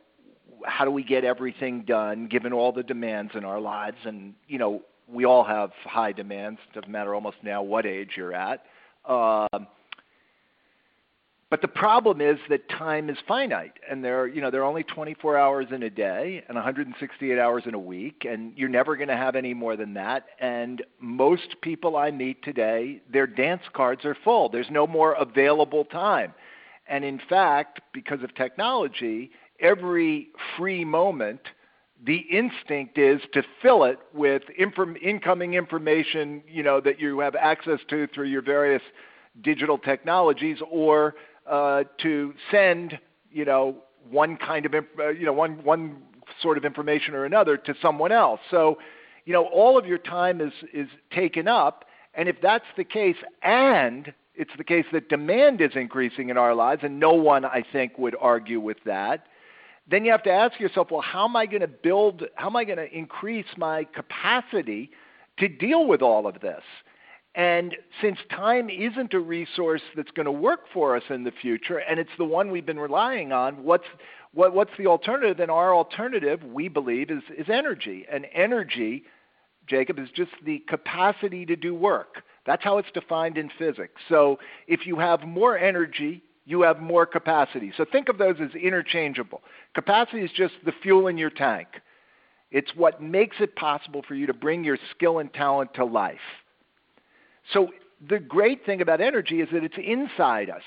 how 0.65 0.85
do 0.85 0.91
we 0.91 1.03
get 1.03 1.25
everything 1.25 1.83
done 1.83 2.29
given 2.29 2.53
all 2.53 2.71
the 2.73 2.85
demands 2.85 3.33
in 3.35 3.45
our 3.45 3.61
lives 3.61 3.99
and 4.05 4.33
you 4.47 4.59
know 4.59 4.81
we 5.13 5.25
all 5.25 5.45
have 5.45 5.71
high 5.85 6.13
demands. 6.13 6.59
Doesn't 6.75 6.91
matter 6.91 7.15
almost 7.15 7.37
now 7.43 7.63
what 7.63 7.87
age 7.87 8.11
you're 8.17 8.33
at. 8.33 8.65
Um, 9.05 9.67
but 11.53 11.61
the 11.61 11.69
problem 11.69 12.23
is 12.23 12.39
that 12.49 12.67
time 12.71 13.11
is 13.11 13.19
finite, 13.29 13.75
and 13.91 14.03
there, 14.03 14.23
are, 14.23 14.27
you 14.27 14.41
know, 14.41 14.51
there 14.51 14.63
are 14.63 14.65
only 14.65 14.85
24 14.85 15.37
hours 15.37 15.67
in 15.71 15.83
a 15.83 15.91
day 15.91 16.43
and 16.49 16.55
168 16.55 17.39
hours 17.39 17.65
in 17.67 17.75
a 17.75 17.79
week, 17.79 18.25
and 18.27 18.55
you're 18.57 18.71
never 18.71 18.97
going 18.97 19.11
to 19.11 19.17
have 19.19 19.37
any 19.37 19.53
more 19.53 19.77
than 19.77 19.93
that. 19.93 20.29
And 20.41 20.83
most 20.99 21.57
people 21.61 21.99
I 21.99 22.11
meet 22.11 22.43
today, 22.43 23.03
their 23.13 23.27
dance 23.27 23.61
cards 23.75 24.07
are 24.07 24.17
full. 24.25 24.49
There's 24.49 24.71
no 24.71 24.87
more 24.87 25.13
available 25.13 25.85
time. 25.85 26.33
And 26.89 27.05
in 27.05 27.21
fact, 27.29 27.83
because 27.93 28.23
of 28.23 28.35
technology, 28.35 29.31
every 29.61 30.29
free 30.57 30.87
moment– 30.87 31.41
the 32.05 32.17
instinct 32.17 32.99
is 32.99 33.21
to 33.33 33.45
fill 33.61 33.85
it 33.85 33.99
with 34.13 34.43
inform- 34.59 34.97
incoming 34.97 35.55
information, 35.55 36.43
you 36.49 36.63
know, 36.63 36.81
that 36.81 36.99
you 36.99 37.21
have 37.21 37.37
access 37.37 37.79
to 37.91 38.09
through 38.09 38.27
your 38.27 38.43
various 38.43 38.83
digital 39.41 39.79
technologies, 39.79 40.59
or 40.69 41.15
uh, 41.47 41.85
to 42.03 42.35
send, 42.51 42.99
you 43.31 43.45
know, 43.45 43.77
one 44.11 44.37
kind 44.37 44.67
of, 44.67 44.75
uh, 44.75 45.09
you 45.09 45.25
know, 45.25 45.33
one 45.33 45.63
one 45.65 46.03
sort 46.41 46.57
of 46.57 46.65
information 46.65 47.15
or 47.15 47.25
another 47.25 47.57
to 47.57 47.75
someone 47.81 48.13
else. 48.13 48.41
So, 48.51 48.79
you 49.25 49.33
know, 49.33 49.45
all 49.47 49.79
of 49.79 49.87
your 49.87 49.99
time 49.99 50.41
is 50.41 50.53
is 50.73 50.89
taken 51.11 51.49
up, 51.49 51.85
and 52.15 52.29
if 52.29 52.37
that's 52.43 52.65
the 52.77 52.85
case, 52.85 53.17
and 53.43 54.13
it's 54.35 54.53
the 54.57 54.65
case 54.65 54.87
that 54.93 55.09
demand 55.09 55.61
is 55.61 55.73
increasing 55.75 56.31
in 56.31 56.39
our 56.39 56.55
lives, 56.55 56.83
and 56.85 56.99
no 56.99 57.13
one, 57.13 57.45
I 57.45 57.65
think, 57.73 57.99
would 57.99 58.17
argue 58.21 58.61
with 58.61 58.79
that 58.85 59.27
then 59.89 60.05
you 60.05 60.13
have 60.13 60.23
to 60.23 60.31
ask 60.31 60.61
yourself, 60.61 60.91
well, 60.91 61.01
how 61.01 61.25
am 61.25 61.37
I 61.37 61.47
going 61.47 61.61
to 61.61 61.69
build, 61.69 62.25
how 62.37 62.47
am 62.47 62.57
I 62.57 62.65
going 62.65 62.79
to 62.79 62.91
increase 62.97 63.47
my 63.57 63.85
capacity 63.85 64.91
to 65.39 65.49
deal 65.49 65.87
with 65.87 66.03
all 66.03 66.27
of 66.27 66.41
this? 66.41 66.63
And 67.35 67.75
since 68.03 68.19
time 68.31 68.69
isn't 68.69 69.15
a 69.15 69.21
resource 69.21 69.81
that's 69.97 70.11
going 70.11 70.27
to 70.27 70.33
work 70.33 70.61
for 70.73 70.97
us 70.97 71.03
in 71.09 71.25
the 71.25 71.33
future, 71.33 71.79
and 71.79 71.99
it's 71.99 72.11
the 72.19 72.27
one 72.27 72.51
we've 72.51 72.67
been 72.67 72.79
relying 72.79 73.33
on, 73.33 73.65
what's, 73.65 73.87
what, 74.35 74.55
what's 74.55 74.73
the 74.77 74.87
alternative? 74.87 75.41
And 75.41 75.51
our 75.51 75.75
alternative, 75.75 76.43
we 76.45 76.69
believe, 76.69 77.11
is, 77.11 77.23
is 77.37 77.47
energy. 77.49 78.05
And 78.13 78.27
energy, 78.35 79.05
Jacob, 79.67 79.99
is 79.99 80.11
just 80.15 80.33
the 80.45 80.59
capacity 80.69 81.47
to 81.47 81.57
do 81.57 81.75
work. 81.75 82.23
That's 82.45 82.63
how 82.63 82.77
it's 82.77 82.91
defined 82.93 83.39
in 83.39 83.51
physics. 83.59 84.03
So 84.11 84.39
if 84.67 84.87
you 84.87 84.99
have 84.99 85.23
more 85.23 85.57
energy, 85.57 86.23
you 86.45 86.61
have 86.63 86.81
more 86.81 87.07
capacity. 87.07 87.73
So 87.77 87.87
think 87.91 88.11
of 88.11 88.19
those 88.19 88.37
as 88.43 88.55
interchangeable. 88.55 89.41
Capacity 89.75 90.21
is 90.21 90.31
just 90.33 90.55
the 90.67 90.73
fuel 90.83 91.07
in 91.07 91.17
your 91.17 91.31
tank. 91.31 91.69
It's 92.51 92.75
what 92.75 93.01
makes 93.01 93.37
it 93.41 93.57
possible 93.57 94.03
for 94.07 94.15
you 94.15 94.27
to 94.27 94.35
bring 94.35 94.65
your 94.65 94.77
skill 94.95 95.21
and 95.21 95.33
talent 95.33 95.73
to 95.75 95.85
life. 95.87 96.19
So 97.53 97.69
the 98.09 98.19
great 98.19 98.65
thing 98.65 98.81
about 98.81 99.01
energy 99.01 99.41
is 99.41 99.49
that 99.53 99.65
it's 99.65 99.79
inside 99.79 100.51
us. 100.51 100.63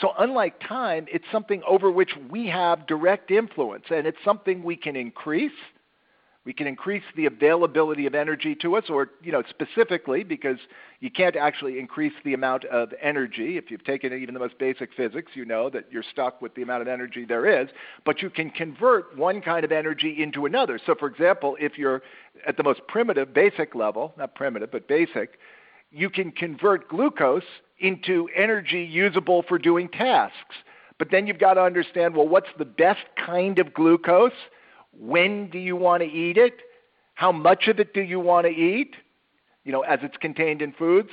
So 0.00 0.12
unlike 0.18 0.60
time, 0.60 1.06
it's 1.10 1.24
something 1.32 1.62
over 1.66 1.90
which 1.90 2.10
we 2.30 2.46
have 2.48 2.86
direct 2.86 3.30
influence, 3.30 3.84
and 3.90 4.06
it's 4.06 4.18
something 4.24 4.62
we 4.62 4.76
can 4.76 4.94
increase. 4.94 5.52
We 6.44 6.52
can 6.52 6.68
increase 6.68 7.02
the 7.16 7.26
availability 7.26 8.06
of 8.06 8.14
energy 8.14 8.54
to 8.56 8.76
us, 8.76 8.84
or 8.88 9.10
you 9.22 9.32
know, 9.32 9.42
specifically 9.48 10.22
because 10.22 10.58
you 11.00 11.10
can't 11.10 11.34
actually 11.34 11.80
increase 11.80 12.12
the 12.24 12.34
amount 12.34 12.66
of 12.66 12.92
energy. 13.02 13.56
If 13.56 13.70
you've 13.70 13.84
taken 13.84 14.12
even 14.12 14.32
the 14.32 14.38
most 14.38 14.56
basic 14.58 14.90
physics, 14.94 15.32
you 15.34 15.44
know 15.44 15.70
that 15.70 15.86
you're 15.90 16.04
stuck 16.04 16.40
with 16.40 16.54
the 16.54 16.62
amount 16.62 16.82
of 16.82 16.88
energy 16.88 17.24
there 17.24 17.62
is. 17.62 17.68
But 18.04 18.22
you 18.22 18.30
can 18.30 18.50
convert 18.50 19.16
one 19.16 19.40
kind 19.40 19.64
of 19.64 19.72
energy 19.72 20.22
into 20.22 20.46
another. 20.46 20.78
So, 20.86 20.94
for 20.94 21.08
example, 21.08 21.56
if 21.58 21.78
you're 21.78 22.02
at 22.46 22.56
the 22.56 22.62
most 22.62 22.80
primitive, 22.86 23.34
basic 23.34 23.74
level, 23.74 24.14
not 24.16 24.36
primitive, 24.36 24.70
but 24.70 24.86
basic, 24.86 25.38
you 25.96 26.10
can 26.10 26.30
convert 26.30 26.88
glucose 26.90 27.42
into 27.78 28.28
energy 28.36 28.82
usable 28.82 29.42
for 29.48 29.58
doing 29.58 29.88
tasks. 29.88 30.54
But 30.98 31.10
then 31.10 31.26
you've 31.26 31.38
got 31.38 31.54
to 31.54 31.62
understand 31.62 32.14
well, 32.14 32.28
what's 32.28 32.48
the 32.58 32.66
best 32.66 33.00
kind 33.16 33.58
of 33.58 33.72
glucose? 33.72 34.32
When 34.92 35.48
do 35.48 35.58
you 35.58 35.74
want 35.74 36.02
to 36.02 36.08
eat 36.08 36.36
it? 36.36 36.60
How 37.14 37.32
much 37.32 37.68
of 37.68 37.80
it 37.80 37.94
do 37.94 38.02
you 38.02 38.20
want 38.20 38.46
to 38.46 38.52
eat? 38.52 38.94
You 39.64 39.72
know, 39.72 39.80
as 39.82 40.00
it's 40.02 40.16
contained 40.18 40.60
in 40.60 40.72
foods. 40.72 41.08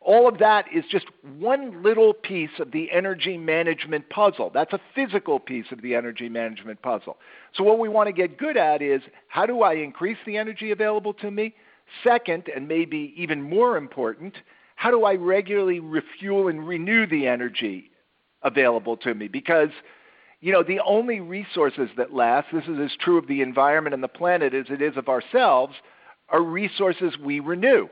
All 0.00 0.26
of 0.26 0.38
that 0.38 0.64
is 0.74 0.84
just 0.90 1.06
one 1.38 1.82
little 1.82 2.12
piece 2.12 2.58
of 2.58 2.72
the 2.72 2.90
energy 2.90 3.38
management 3.38 4.08
puzzle. 4.10 4.50
That's 4.52 4.72
a 4.72 4.80
physical 4.94 5.38
piece 5.38 5.66
of 5.70 5.80
the 5.82 5.94
energy 5.94 6.28
management 6.28 6.82
puzzle. 6.82 7.18
So, 7.54 7.62
what 7.62 7.78
we 7.78 7.88
want 7.88 8.08
to 8.08 8.12
get 8.12 8.36
good 8.36 8.56
at 8.56 8.82
is 8.82 9.02
how 9.28 9.46
do 9.46 9.62
I 9.62 9.74
increase 9.74 10.18
the 10.26 10.38
energy 10.38 10.72
available 10.72 11.14
to 11.14 11.30
me? 11.30 11.54
Second, 12.04 12.48
and 12.54 12.68
maybe 12.68 13.14
even 13.16 13.42
more 13.42 13.76
important, 13.76 14.36
how 14.76 14.90
do 14.90 15.04
I 15.04 15.14
regularly 15.14 15.80
refuel 15.80 16.48
and 16.48 16.66
renew 16.66 17.06
the 17.06 17.26
energy 17.26 17.90
available 18.42 18.96
to 18.98 19.14
me? 19.14 19.28
Because, 19.28 19.70
you 20.40 20.52
know, 20.52 20.62
the 20.62 20.80
only 20.80 21.20
resources 21.20 21.90
that 21.96 22.12
last, 22.12 22.48
this 22.52 22.64
is 22.64 22.78
as 22.78 22.96
true 22.98 23.18
of 23.18 23.28
the 23.28 23.42
environment 23.42 23.94
and 23.94 24.02
the 24.02 24.08
planet 24.08 24.54
as 24.54 24.66
it 24.70 24.82
is 24.82 24.96
of 24.96 25.08
ourselves, 25.08 25.74
are 26.28 26.42
resources 26.42 27.16
we 27.18 27.40
renew. 27.40 27.88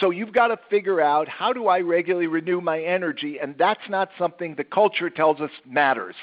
So 0.00 0.10
you've 0.10 0.32
got 0.32 0.48
to 0.48 0.58
figure 0.68 1.00
out 1.00 1.28
how 1.28 1.52
do 1.52 1.68
I 1.68 1.80
regularly 1.80 2.26
renew 2.26 2.60
my 2.60 2.80
energy, 2.80 3.38
and 3.40 3.56
that's 3.56 3.88
not 3.88 4.10
something 4.18 4.54
the 4.54 4.64
culture 4.64 5.08
tells 5.08 5.40
us 5.40 5.50
matters. 5.64 6.16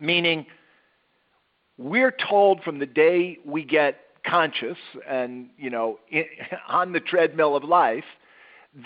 Meaning, 0.00 0.46
we're 1.76 2.12
told 2.12 2.62
from 2.62 2.78
the 2.78 2.86
day 2.86 3.38
we 3.44 3.64
get 3.64 3.98
conscious 4.26 4.78
and 5.08 5.48
you 5.56 5.70
know 5.70 5.98
in, 6.10 6.24
on 6.68 6.92
the 6.92 7.00
treadmill 7.00 7.56
of 7.56 7.64
life 7.64 8.04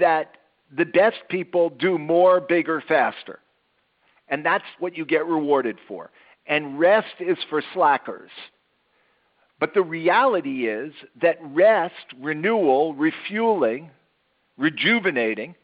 that 0.00 0.36
the 0.76 0.84
best 0.84 1.18
people 1.28 1.70
do 1.70 1.98
more 1.98 2.40
bigger 2.40 2.82
faster. 2.86 3.38
And 4.28 4.44
that's 4.44 4.64
what 4.80 4.96
you 4.96 5.04
get 5.04 5.24
rewarded 5.26 5.78
for. 5.86 6.10
And 6.46 6.78
rest 6.78 7.14
is 7.20 7.38
for 7.48 7.62
slackers. 7.72 8.30
But 9.60 9.74
the 9.74 9.82
reality 9.82 10.66
is 10.66 10.92
that 11.22 11.38
rest 11.40 11.94
renewal 12.20 12.94
refueling 12.94 13.90
rejuvenating 14.58 15.54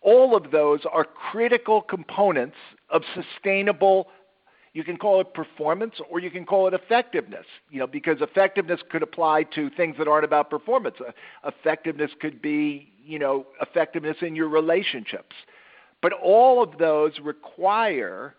all 0.00 0.36
of 0.36 0.50
those 0.50 0.80
are 0.90 1.04
critical 1.04 1.82
components 1.82 2.56
of 2.90 3.02
sustainable 3.14 4.08
you 4.74 4.84
can 4.84 4.96
call 4.96 5.20
it 5.20 5.32
performance 5.34 5.94
or 6.10 6.20
you 6.20 6.30
can 6.30 6.44
call 6.44 6.66
it 6.68 6.74
effectiveness, 6.74 7.46
you 7.70 7.78
know, 7.78 7.86
because 7.86 8.18
effectiveness 8.20 8.80
could 8.90 9.02
apply 9.02 9.44
to 9.54 9.70
things 9.70 9.96
that 9.98 10.08
aren't 10.08 10.24
about 10.24 10.50
performance. 10.50 10.96
Uh, 11.00 11.10
effectiveness 11.46 12.10
could 12.20 12.40
be, 12.42 12.92
you 13.04 13.18
know, 13.18 13.46
effectiveness 13.60 14.18
in 14.20 14.36
your 14.36 14.48
relationships. 14.48 15.34
But 16.00 16.12
all 16.12 16.62
of 16.62 16.78
those 16.78 17.18
require 17.20 18.34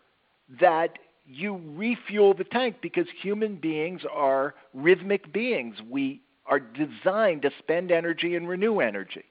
that 0.62 0.98
you 1.26 1.62
refuel 1.76 2.34
the 2.34 2.44
tank 2.44 2.78
because 2.82 3.06
human 3.22 3.56
beings 3.56 4.02
are 4.12 4.56
rhythmic 4.74 5.32
beings. 5.32 5.76
We 5.88 6.22
are 6.46 6.60
designed 6.60 7.44
to 7.44 7.52
spend 7.60 7.92
energy 7.92 8.36
and 8.36 8.48
renew 8.48 8.80
energy. 8.80 9.26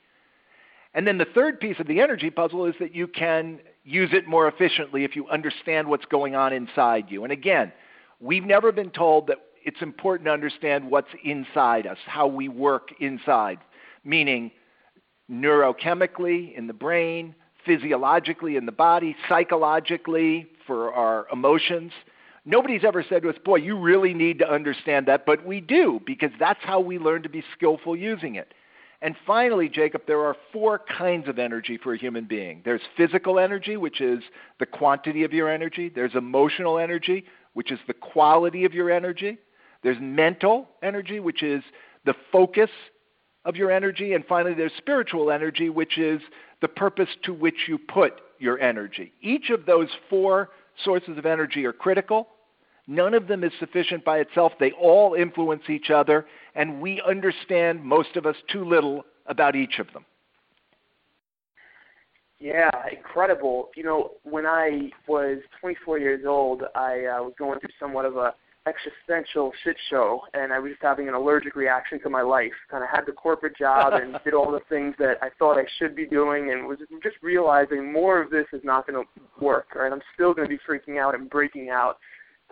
And 0.95 1.07
then 1.07 1.19
the 1.19 1.27
third 1.27 1.61
piece 1.61 1.79
of 1.81 1.87
the 1.87 2.01
energy 2.01 2.31
puzzle 2.31 2.65
is 2.67 2.75
that 2.81 2.95
you 2.95 3.09
can 3.09 3.61
use 3.89 4.11
it 4.13 4.29
more 4.29 4.49
efficiently 4.49 5.05
if 5.05 5.17
you 5.17 5.27
understand 5.29 5.89
what's 5.89 6.05
going 6.05 6.35
on 6.35 6.53
inside 6.53 7.07
you. 7.09 7.25
And 7.25 7.33
again, 7.33 7.73
we've 8.21 8.45
never 8.45 8.71
been 8.71 8.91
told 8.91 9.29
that 9.29 9.39
it's 9.65 9.81
important 9.81 10.27
to 10.27 10.33
understand 10.33 10.91
what's 10.91 11.09
inside 11.25 11.87
us, 11.87 11.99
how 12.07 12.27
we 12.27 12.49
work 12.49 12.91
inside, 13.01 13.59
meaning 14.05 14.51
neurochemically 15.31 16.57
in 16.57 16.67
the 16.67 16.73
brain, 16.73 17.35
physiologically 17.65 18.57
in 18.57 18.67
the 18.67 18.73
body, 18.73 19.17
psychologically 19.29 20.47
for 20.67 20.93
our 20.93 21.27
emotions. 21.33 21.93
Nobody's 22.45 22.85
ever 22.85 23.05
said 23.09 23.23
to 23.23 23.31
us, 23.31 23.37
boy, 23.45 23.57
you 23.57 23.79
really 23.79 24.15
need 24.15 24.39
to 24.39 24.51
understand 24.51 25.07
that, 25.07 25.25
but 25.27 25.45
we 25.47 25.61
do 25.61 26.01
because 26.07 26.31
that's 26.39 26.61
how 26.63 26.81
we 26.81 26.99
learn 26.99 27.23
to 27.23 27.29
be 27.29 27.43
skillful 27.57 27.97
using 27.97 28.37
it. 28.37 28.53
And 29.01 29.15
finally, 29.27 29.69
Jacob, 29.69 30.03
there 30.07 30.21
are 30.21 30.37
four 30.53 30.81
kinds 30.81 31.29
of 31.29 31.39
energy 31.39 31.79
for 31.81 31.95
a 31.95 31.99
human 31.99 32.25
being. 32.25 32.63
There's 32.65 32.81
physical 32.97 33.39
energy, 33.39 33.77
which 33.77 34.01
is 34.01 34.23
the 34.59 34.67
quantity 34.67 35.23
of 35.23 35.33
your 35.33 35.49
energy. 35.49 35.89
There's 35.89 36.17
emotional 36.17 36.79
energy, 36.79 37.25
which 37.53 37.71
is 37.71 37.79
the 37.87 37.95
quality 37.95 38.65
of 38.65 38.75
your 38.75 38.91
energy. 38.91 39.39
There's 39.83 39.99
mental 40.01 40.69
energy, 40.83 41.21
which 41.21 41.45
is 41.45 41.63
the 42.05 42.15
focus 42.33 42.71
of 43.45 43.55
your 43.55 43.71
energy. 43.71 44.15
And 44.15 44.25
finally, 44.27 44.55
there's 44.55 44.73
spiritual 44.79 45.31
energy, 45.31 45.71
which 45.71 45.97
is 45.97 46.21
the 46.61 46.69
purpose 46.69 47.09
to 47.23 47.33
which 47.33 47.69
you 47.69 47.79
put 47.79 48.21
your 48.41 48.59
energy. 48.59 49.13
Each 49.21 49.51
of 49.51 49.65
those 49.65 49.89
four 50.11 50.51
sources 50.85 51.19
of 51.19 51.27
energy 51.27 51.65
are 51.67 51.73
critical. 51.73 52.29
None 52.89 53.13
of 53.13 53.29
them 53.29 53.45
is 53.45 53.53
sufficient 53.61 54.05
by 54.05 54.19
itself. 54.19 54.55
They 54.59 54.73
all 54.73 55.15
influence 55.15 55.63
each 55.69 55.91
other, 55.91 56.27
and 56.59 56.81
we 56.81 57.01
understand, 57.07 57.83
most 57.83 58.17
of 58.17 58.27
us, 58.27 58.35
too 58.53 58.65
little 58.65 59.05
about 59.27 59.55
each 59.55 59.79
of 59.79 59.91
them. 59.93 60.05
Yeah, 62.41 62.71
incredible. 62.91 63.69
You 63.77 63.85
know, 63.85 64.11
when 64.25 64.45
I 64.45 64.91
was 65.07 65.39
24 65.61 65.99
years 65.99 66.25
old, 66.27 66.65
I 66.75 67.07
uh, 67.07 67.23
was 67.23 67.33
going 67.39 67.61
through 67.61 67.71
somewhat 67.81 68.05
of 68.05 68.17
a 68.17 68.35
existential 68.67 69.53
shit 69.63 69.77
show, 69.89 70.21
and 70.35 70.53
I 70.53 70.59
was 70.59 70.73
just 70.73 70.83
having 70.83 71.09
an 71.09 71.15
allergic 71.15 71.55
reaction 71.55 72.01
to 72.03 72.11
my 72.11 72.23
life. 72.23 72.53
Kind 72.69 72.83
of 72.83 72.91
had 72.91 73.07
the 73.07 73.13
corporate 73.13 73.57
job 73.57 73.95
and 73.95 74.19
did 74.25 74.35
all 74.35 74.51
the 74.51 74.61
things 74.69 74.97
that 74.99 75.17
I 75.23 75.29
thought 75.39 75.59
I 75.59 75.65
should 75.79 75.95
be 75.95 76.07
doing, 76.07 76.51
and 76.51 76.67
was 76.67 76.79
just 77.05 77.17
realizing 77.23 77.93
more 77.93 78.21
of 78.21 78.31
this 78.31 78.47
is 78.53 78.63
not 78.65 78.87
going 78.87 79.05
to 79.05 79.45
work. 79.45 79.77
Right, 79.77 79.93
I'm 79.93 80.03
still 80.15 80.35
going 80.35 80.49
to 80.49 80.55
be 80.57 80.61
freaking 80.69 81.01
out 81.01 81.15
and 81.15 81.31
breaking 81.31 81.71
out 81.71 81.99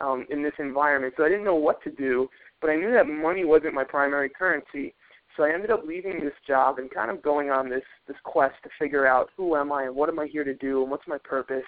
um, 0.00 0.26
in 0.30 0.42
this 0.42 0.54
environment. 0.58 1.14
So 1.16 1.24
I 1.24 1.28
didn't 1.28 1.44
know 1.44 1.54
what 1.54 1.82
to 1.84 1.90
do, 1.90 2.28
but 2.60 2.70
I 2.70 2.76
knew 2.76 2.92
that 2.92 3.08
money 3.08 3.44
wasn't 3.44 3.74
my 3.74 3.84
primary 3.84 4.28
currency. 4.28 4.94
So 5.36 5.44
I 5.44 5.52
ended 5.52 5.70
up 5.70 5.84
leaving 5.84 6.20
this 6.20 6.34
job 6.46 6.78
and 6.78 6.90
kind 6.90 7.10
of 7.10 7.22
going 7.22 7.50
on 7.50 7.68
this 7.68 7.84
this 8.08 8.16
quest 8.24 8.54
to 8.62 8.70
figure 8.78 9.06
out 9.06 9.30
who 9.36 9.54
am 9.56 9.70
I 9.70 9.84
and 9.84 9.94
what 9.94 10.08
am 10.08 10.18
I 10.18 10.26
here 10.26 10.44
to 10.44 10.54
do 10.54 10.82
and 10.82 10.90
what's 10.90 11.06
my 11.06 11.18
purpose. 11.18 11.64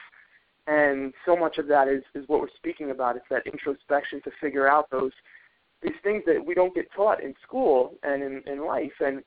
And 0.66 1.12
so 1.26 1.36
much 1.36 1.58
of 1.58 1.66
that 1.68 1.88
is 1.88 2.02
is 2.14 2.26
what 2.28 2.40
we're 2.40 2.48
speaking 2.56 2.90
about. 2.90 3.16
It's 3.16 3.26
that 3.30 3.46
introspection 3.46 4.22
to 4.22 4.30
figure 4.40 4.68
out 4.68 4.90
those 4.90 5.12
these 5.82 5.92
things 6.02 6.22
that 6.26 6.44
we 6.44 6.54
don't 6.54 6.74
get 6.74 6.90
taught 6.92 7.22
in 7.22 7.34
school 7.42 7.94
and 8.02 8.22
in, 8.22 8.42
in 8.46 8.64
life. 8.64 8.92
And 9.00 9.22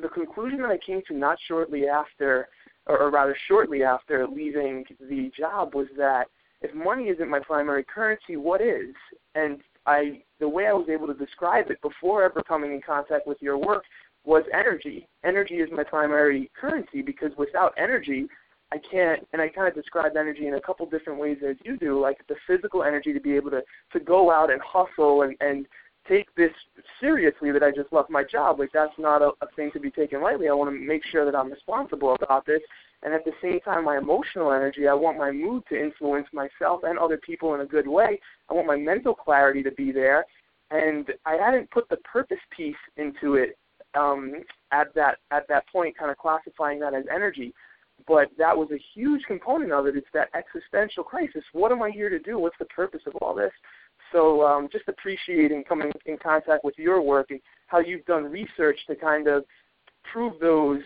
the 0.00 0.08
conclusion 0.08 0.60
that 0.62 0.70
I 0.70 0.78
came 0.78 1.02
to 1.08 1.14
not 1.14 1.38
shortly 1.48 1.86
after, 1.86 2.48
or, 2.86 2.98
or 3.00 3.10
rather 3.10 3.36
shortly 3.48 3.82
after 3.82 4.26
leaving 4.26 4.84
the 5.00 5.30
job, 5.36 5.74
was 5.74 5.88
that 5.96 6.28
if 6.60 6.74
money 6.74 7.08
isn't 7.08 7.28
my 7.28 7.40
primary 7.40 7.84
currency, 7.84 8.36
what 8.36 8.60
is? 8.60 8.94
And 9.34 9.60
I, 9.86 10.22
the 10.42 10.48
way 10.48 10.66
I 10.66 10.72
was 10.72 10.88
able 10.90 11.06
to 11.06 11.14
describe 11.14 11.70
it 11.70 11.80
before 11.82 12.24
ever 12.24 12.42
coming 12.42 12.72
in 12.72 12.82
contact 12.82 13.28
with 13.28 13.38
your 13.40 13.56
work 13.56 13.84
was 14.24 14.42
energy. 14.52 15.06
Energy 15.24 15.54
is 15.54 15.70
my 15.72 15.84
primary 15.84 16.50
currency 16.60 17.00
because 17.00 17.30
without 17.38 17.72
energy, 17.78 18.26
I 18.72 18.78
can't, 18.90 19.24
and 19.32 19.40
I 19.40 19.48
kind 19.48 19.68
of 19.68 19.74
describe 19.74 20.16
energy 20.16 20.48
in 20.48 20.54
a 20.54 20.60
couple 20.60 20.84
different 20.86 21.20
ways 21.20 21.38
as 21.48 21.54
you 21.64 21.76
do, 21.76 22.00
like 22.00 22.26
the 22.26 22.34
physical 22.44 22.82
energy 22.82 23.12
to 23.12 23.20
be 23.20 23.36
able 23.36 23.50
to 23.50 23.62
to 23.92 24.00
go 24.00 24.32
out 24.32 24.50
and 24.52 24.60
hustle 24.66 25.22
and 25.22 25.36
and 25.40 25.66
take 26.08 26.34
this 26.34 26.50
seriously 27.02 27.50
that 27.50 27.62
I 27.62 27.70
just 27.70 27.92
left 27.92 28.08
my 28.08 28.22
job. 28.22 28.60
Like 28.60 28.70
that's 28.72 28.96
not 28.98 29.20
a, 29.20 29.32
a 29.42 29.48
thing 29.56 29.70
to 29.72 29.80
be 29.80 29.90
taken 29.90 30.22
lightly. 30.22 30.48
I 30.48 30.52
want 30.52 30.70
to 30.70 30.86
make 30.86 31.02
sure 31.10 31.24
that 31.24 31.34
I'm 31.34 31.50
responsible 31.50 32.16
about 32.22 32.46
this. 32.46 32.62
And 33.02 33.12
at 33.12 33.24
the 33.24 33.32
same 33.42 33.58
time, 33.60 33.84
my 33.84 33.98
emotional 33.98 34.52
energy, 34.52 34.86
I 34.86 34.94
want 34.94 35.18
my 35.18 35.32
mood 35.32 35.64
to 35.68 35.80
influence 35.80 36.28
myself 36.32 36.82
and 36.84 36.98
other 36.98 37.18
people 37.18 37.54
in 37.54 37.60
a 37.60 37.66
good 37.66 37.88
way. 37.88 38.20
I 38.48 38.54
want 38.54 38.68
my 38.68 38.76
mental 38.76 39.14
clarity 39.14 39.62
to 39.64 39.72
be 39.72 39.90
there. 39.90 40.24
And 40.70 41.06
I 41.26 41.34
hadn't 41.34 41.70
put 41.70 41.88
the 41.88 41.96
purpose 41.98 42.38
piece 42.56 42.76
into 42.96 43.34
it 43.34 43.58
um, 43.94 44.32
at 44.70 44.94
that 44.94 45.18
at 45.30 45.46
that 45.48 45.64
point, 45.70 45.98
kind 45.98 46.10
of 46.10 46.16
classifying 46.16 46.78
that 46.80 46.94
as 46.94 47.04
energy. 47.14 47.52
But 48.06 48.28
that 48.38 48.56
was 48.56 48.68
a 48.72 48.82
huge 48.94 49.22
component 49.26 49.72
of 49.72 49.86
it. 49.86 49.96
It's 49.96 50.06
that 50.14 50.30
existential 50.34 51.04
crisis. 51.04 51.44
What 51.52 51.72
am 51.72 51.82
I 51.82 51.90
here 51.90 52.08
to 52.08 52.18
do? 52.18 52.38
What's 52.38 52.58
the 52.58 52.64
purpose 52.66 53.02
of 53.06 53.14
all 53.16 53.34
this? 53.34 53.52
So 54.12 54.46
um, 54.46 54.68
just 54.70 54.84
appreciating 54.88 55.64
coming 55.64 55.90
in 56.06 56.18
contact 56.18 56.64
with 56.64 56.78
your 56.78 57.00
work 57.00 57.30
and 57.30 57.40
how 57.66 57.80
you've 57.80 58.04
done 58.04 58.24
research 58.24 58.78
to 58.86 58.94
kind 58.94 59.26
of 59.26 59.44
prove 60.10 60.38
those 60.40 60.82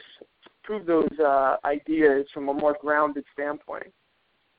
prove 0.63 0.87
those 0.87 1.09
uh, 1.25 1.57
ideas 1.65 2.27
from 2.35 2.49
a 2.49 2.55
more 2.55 2.77
grounded 2.81 3.25
standpoint. 3.33 3.93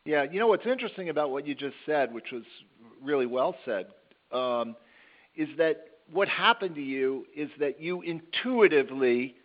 Yeah, 0.05 0.23
you 0.23 0.39
know 0.39 0.47
what's 0.47 0.65
interesting 0.65 1.09
about 1.09 1.31
what 1.31 1.45
you 1.45 1.53
just 1.53 1.75
said, 1.85 2.13
which 2.13 2.31
was 2.31 2.43
really 3.03 3.25
well 3.25 3.55
said, 3.65 3.87
um, 4.31 4.75
is 5.35 5.49
that 5.57 5.85
what 6.11 6.29
happened 6.29 6.75
to 6.75 6.81
you 6.81 7.25
is 7.35 7.49
that 7.59 7.81
you 7.81 8.01
intuitively, 8.01 9.35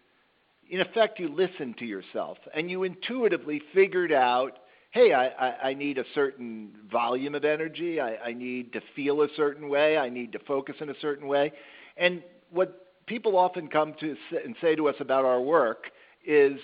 in 0.71 0.81
effect, 0.81 1.19
you 1.19 1.29
listened 1.29 1.79
to 1.79 1.85
yourself 1.85 2.39
and 2.55 2.71
you 2.71 2.85
intuitively 2.85 3.61
figured 3.75 4.13
out 4.13 4.59
hey, 4.93 5.15
I, 5.15 5.27
I, 5.29 5.69
I 5.71 5.75
need 5.75 5.99
a 5.99 6.05
certain 6.15 6.71
volume 6.91 7.35
of 7.35 7.45
energy. 7.45 7.99
I, 7.99 8.17
I 8.17 8.33
need 8.35 8.73
to 8.75 8.81
feel 8.95 9.23
a 9.23 9.29
certain 9.37 9.69
way. 9.69 9.97
I 9.97 10.09
need 10.11 10.33
to 10.33 10.39
focus 10.41 10.77
in 10.81 10.91
a 10.91 10.95
certain 11.01 11.27
way. 11.27 11.53
And 11.97 12.23
what 12.51 13.05
people 13.07 13.37
often 13.37 13.69
come 13.69 13.95
to 14.01 14.17
and 14.45 14.55
say 14.61 14.77
to 14.77 14.89
us 14.89 14.95
about 15.01 15.25
our 15.25 15.41
work 15.41 15.87
is 16.27 16.59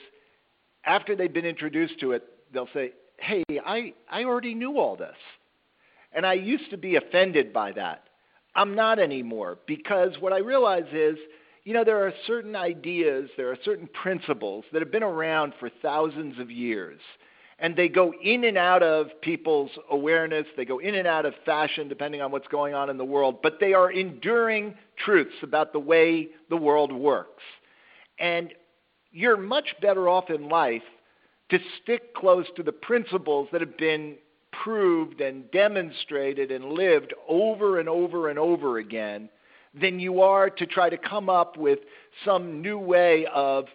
after 0.85 1.17
they've 1.17 1.33
been 1.33 1.47
introduced 1.47 1.99
to 2.01 2.13
it, 2.13 2.23
they'll 2.53 2.69
say, 2.75 2.93
hey, 3.19 3.45
I, 3.65 3.95
I 4.11 4.25
already 4.25 4.55
knew 4.55 4.79
all 4.79 4.97
this. 4.97 5.17
And 6.13 6.27
I 6.27 6.35
used 6.35 6.71
to 6.71 6.77
be 6.77 6.97
offended 6.97 7.53
by 7.53 7.73
that. 7.73 8.05
I'm 8.55 8.75
not 8.75 8.99
anymore 8.99 9.59
because 9.67 10.13
what 10.21 10.33
I 10.35 10.39
realize 10.39 10.87
is, 10.93 11.17
you 11.65 11.73
know, 11.73 11.85
there 11.85 12.07
are 12.07 12.13
certain 12.27 12.57
ideas, 12.57 13.31
there 13.37 13.51
are 13.51 13.59
certain 13.65 13.89
principles 14.03 14.65
that 14.73 14.83
have 14.83 14.93
been 14.93 15.03
around 15.03 15.55
for 15.59 15.71
thousands 15.83 16.39
of 16.39 16.51
years 16.51 17.01
and 17.59 17.75
they 17.75 17.89
go 17.89 18.13
in 18.23 18.45
and 18.45 18.57
out 18.57 18.83
of 18.83 19.09
people's 19.21 19.71
awareness. 19.91 20.47
They 20.57 20.65
go 20.65 20.79
in 20.79 20.95
and 20.95 21.09
out 21.09 21.27
of 21.27 21.35
fashion 21.45 21.89
depending 21.89 22.21
on 22.21 22.31
what's 22.31 22.47
going 22.49 22.75
on 22.75 22.89
in 22.89 22.99
the 22.99 23.05
world, 23.05 23.43
but 23.43 23.59
they 23.61 23.75
are 23.75 23.91
enduring 23.91 24.75
truths 24.97 25.35
about 25.43 25.73
the 25.73 25.81
way 25.81 26.29
the 26.51 26.57
world 26.57 26.93
works. 26.93 27.43
And 28.19 28.53
you're 29.11 29.37
much 29.37 29.75
better 29.81 30.09
off 30.09 30.31
in 30.31 30.49
life 30.49 30.83
to 31.51 31.59
stick 31.83 32.15
close 32.15 32.47
to 32.57 32.63
the 32.63 32.73
principles 32.73 33.49
that 33.53 33.61
have 33.61 33.77
been 33.77 34.17
proved 34.65 35.21
and 35.21 35.51
demonstrated 35.51 36.51
and 36.51 36.73
lived 36.73 37.15
over 37.29 37.81
and 37.81 37.89
over 37.89 38.29
and 38.29 38.39
over 38.39 38.79
again 38.79 39.29
than 39.79 40.01
you 40.01 40.21
are 40.23 40.51
to 40.51 40.67
try 40.67 40.89
to 40.89 40.97
come 40.97 41.29
up 41.29 41.57
with 41.57 41.81
some 42.25 42.61
new 42.63 42.79
way 42.79 43.27
of 43.33 43.67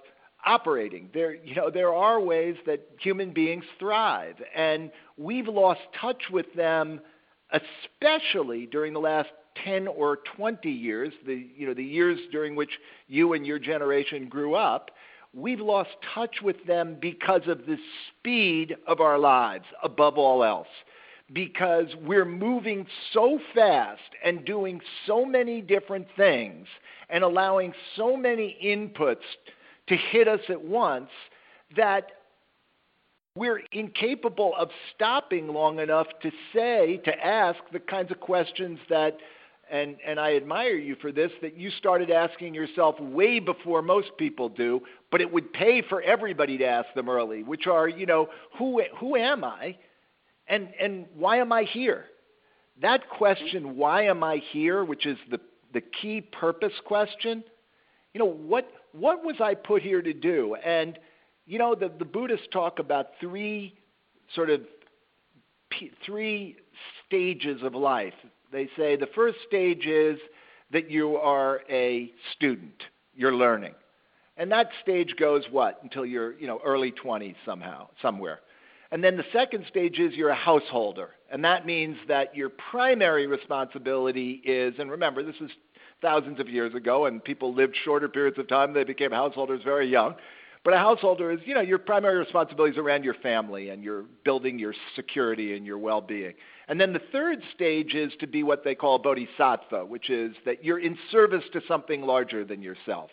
operating. 0.46 1.10
There, 1.14 1.36
you 1.36 1.56
know, 1.56 1.70
there 1.70 1.94
are 1.94 2.20
ways 2.20 2.56
that 2.66 2.88
human 3.00 3.32
beings 3.32 3.66
thrive, 3.80 4.36
and 4.56 4.92
we've 5.18 5.48
lost 5.48 5.82
touch 6.00 6.24
with 6.32 6.54
them, 6.56 7.02
especially 7.52 8.66
during 8.66 8.94
the 8.94 9.00
last 9.00 9.30
10 9.64 9.88
or 9.88 10.20
20 10.36 10.70
years, 10.70 11.14
the, 11.26 11.48
you 11.56 11.68
know, 11.68 11.74
the 11.74 11.84
years 11.84 12.20
during 12.32 12.56
which 12.56 12.72
you 13.08 13.34
and 13.34 13.46
your 13.46 13.60
generation 13.60 14.28
grew 14.28 14.56
up. 14.56 14.92
We've 15.34 15.60
lost 15.60 15.90
touch 16.14 16.38
with 16.44 16.64
them 16.68 16.98
because 17.00 17.42
of 17.48 17.66
the 17.66 17.78
speed 18.10 18.76
of 18.88 19.00
our 19.02 19.18
lives, 19.18 19.66
above 19.84 20.18
all 20.18 20.44
else. 20.44 20.68
Because 21.32 21.88
we're 22.04 22.26
moving 22.26 22.86
so 23.14 23.40
fast 23.56 24.02
and 24.24 24.46
doing 24.46 24.80
so 25.08 25.26
many 25.26 25.62
different 25.62 26.06
things 26.16 26.68
and 27.10 27.24
allowing 27.24 27.74
so 27.96 28.16
many 28.16 28.58
inputs 28.64 29.24
to 29.88 29.96
hit 29.96 30.28
us 30.28 30.40
at 30.50 30.62
once 30.62 31.10
that 31.76 32.12
we're 33.36 33.62
incapable 33.72 34.54
of 34.58 34.70
stopping 34.94 35.48
long 35.48 35.80
enough 35.80 36.08
to 36.22 36.32
say, 36.54 36.98
to 37.04 37.26
ask 37.26 37.60
the 37.72 37.80
kinds 37.80 38.12
of 38.12 38.20
questions 38.20 38.80
that, 38.90 39.18
and, 39.72 39.98
and 40.06 40.20
I 40.20 40.36
admire 40.36 40.76
you 40.76 40.96
for 41.02 41.12
this, 41.12 41.32
that 41.42 41.58
you 41.58 41.72
started 41.72 42.12
asking 42.12 42.54
yourself 42.54 43.00
way 43.00 43.40
before 43.40 43.82
most 43.82 44.12
people 44.18 44.50
do, 44.50 44.82
but 45.10 45.20
it 45.20 45.32
would 45.32 45.52
pay 45.52 45.82
for 45.82 46.02
everybody 46.04 46.60
to 46.60 46.66
ask 46.66 46.94
them 46.94 47.10
early, 47.10 47.42
which 47.42 47.66
are, 47.66 47.88
you 47.88 48.06
know, 48.06 48.30
who, 48.60 48.84
who 49.00 49.16
am 49.16 49.44
I? 49.44 49.78
And, 50.48 50.70
and 50.80 51.08
why 51.16 51.38
am 51.38 51.52
I 51.52 51.64
here? 51.64 52.06
That 52.82 53.10
question, 53.10 53.78
why 53.78 54.04
am 54.04 54.24
I 54.24 54.42
here, 54.52 54.84
which 54.84 55.08
is 55.08 55.18
the, 55.32 55.40
the 55.74 55.82
key 55.82 56.22
purpose 56.22 56.74
question, 56.86 57.44
you 58.14 58.20
know, 58.20 58.30
what, 58.30 58.70
what 58.94 59.24
was 59.24 59.36
I 59.42 59.56
put 59.56 59.82
here 59.82 60.02
to 60.02 60.14
do? 60.14 60.56
And, 60.56 60.98
you 61.46 61.60
know, 61.60 61.76
the, 61.76 61.92
the 62.00 62.06
Buddhists 62.06 62.48
talk 62.52 62.80
about 62.80 63.08
three 63.20 63.76
sort 64.34 64.50
of 64.50 64.62
three 66.06 66.56
stages 67.06 67.62
of 67.64 67.74
life. 67.74 68.14
They 68.52 68.70
say 68.78 68.96
the 68.96 69.10
first 69.16 69.38
stage 69.48 69.86
is 69.86 70.20
that 70.72 70.90
you 70.90 71.18
are 71.18 71.62
a 71.70 72.12
student, 72.36 72.84
you're 73.16 73.34
learning. 73.34 73.74
And 74.38 74.52
that 74.52 74.70
stage 74.82 75.16
goes 75.20 75.44
what? 75.52 75.80
Until 75.84 76.06
you're, 76.06 76.34
you 76.40 76.48
know, 76.48 76.60
early 76.64 76.92
20s 76.92 77.36
somehow, 77.46 77.90
somewhere. 78.02 78.40
And 78.92 79.04
then 79.04 79.18
the 79.18 79.26
second 79.34 79.66
stage 79.68 80.00
is 80.00 80.14
you're 80.14 80.30
a 80.30 80.36
householder. 80.36 81.10
And 81.32 81.44
that 81.46 81.66
means 81.66 81.98
that 82.08 82.36
your 82.36 82.50
primary 82.50 83.26
responsibility 83.28 84.42
is, 84.46 84.76
and 84.78 84.90
remember, 84.92 85.24
this 85.24 85.36
is 85.42 85.52
thousands 86.04 86.40
of 86.40 86.48
years 86.48 86.76
ago, 86.76 87.08
and 87.08 87.24
people 87.24 87.52
lived 87.52 87.76
shorter 87.84 88.08
periods 88.08 88.38
of 88.38 88.48
time. 88.48 88.74
They 88.74 88.84
became 88.84 89.10
householders 89.10 89.62
very 89.64 89.90
young. 89.90 90.14
But 90.64 90.76
a 90.76 90.78
householder 90.78 91.32
is, 91.32 91.40
you 91.46 91.56
know, 91.56 91.62
your 91.62 91.78
primary 91.78 92.18
responsibility 92.18 92.74
is 92.74 92.78
around 92.78 93.04
your 93.04 93.16
family 93.16 93.70
and 93.70 93.84
you're 93.84 94.06
building 94.24 94.58
your 94.58 94.74
security 94.96 95.58
and 95.58 95.66
your 95.66 95.78
well 95.78 96.00
being. 96.00 96.34
And 96.70 96.80
then 96.80 96.94
the 96.94 97.02
third 97.12 97.42
stage 97.54 97.96
is 97.96 98.14
to 98.22 98.28
be 98.28 98.44
what 98.44 98.64
they 98.64 98.74
call 98.74 98.98
bodhisattva, 99.00 99.86
which 99.86 100.10
is 100.10 100.36
that 100.46 100.64
you're 100.64 100.80
in 100.80 100.98
service 101.12 101.44
to 101.52 101.62
something 101.68 102.04
larger 102.04 102.46
than 102.46 102.62
yourself. 102.62 103.10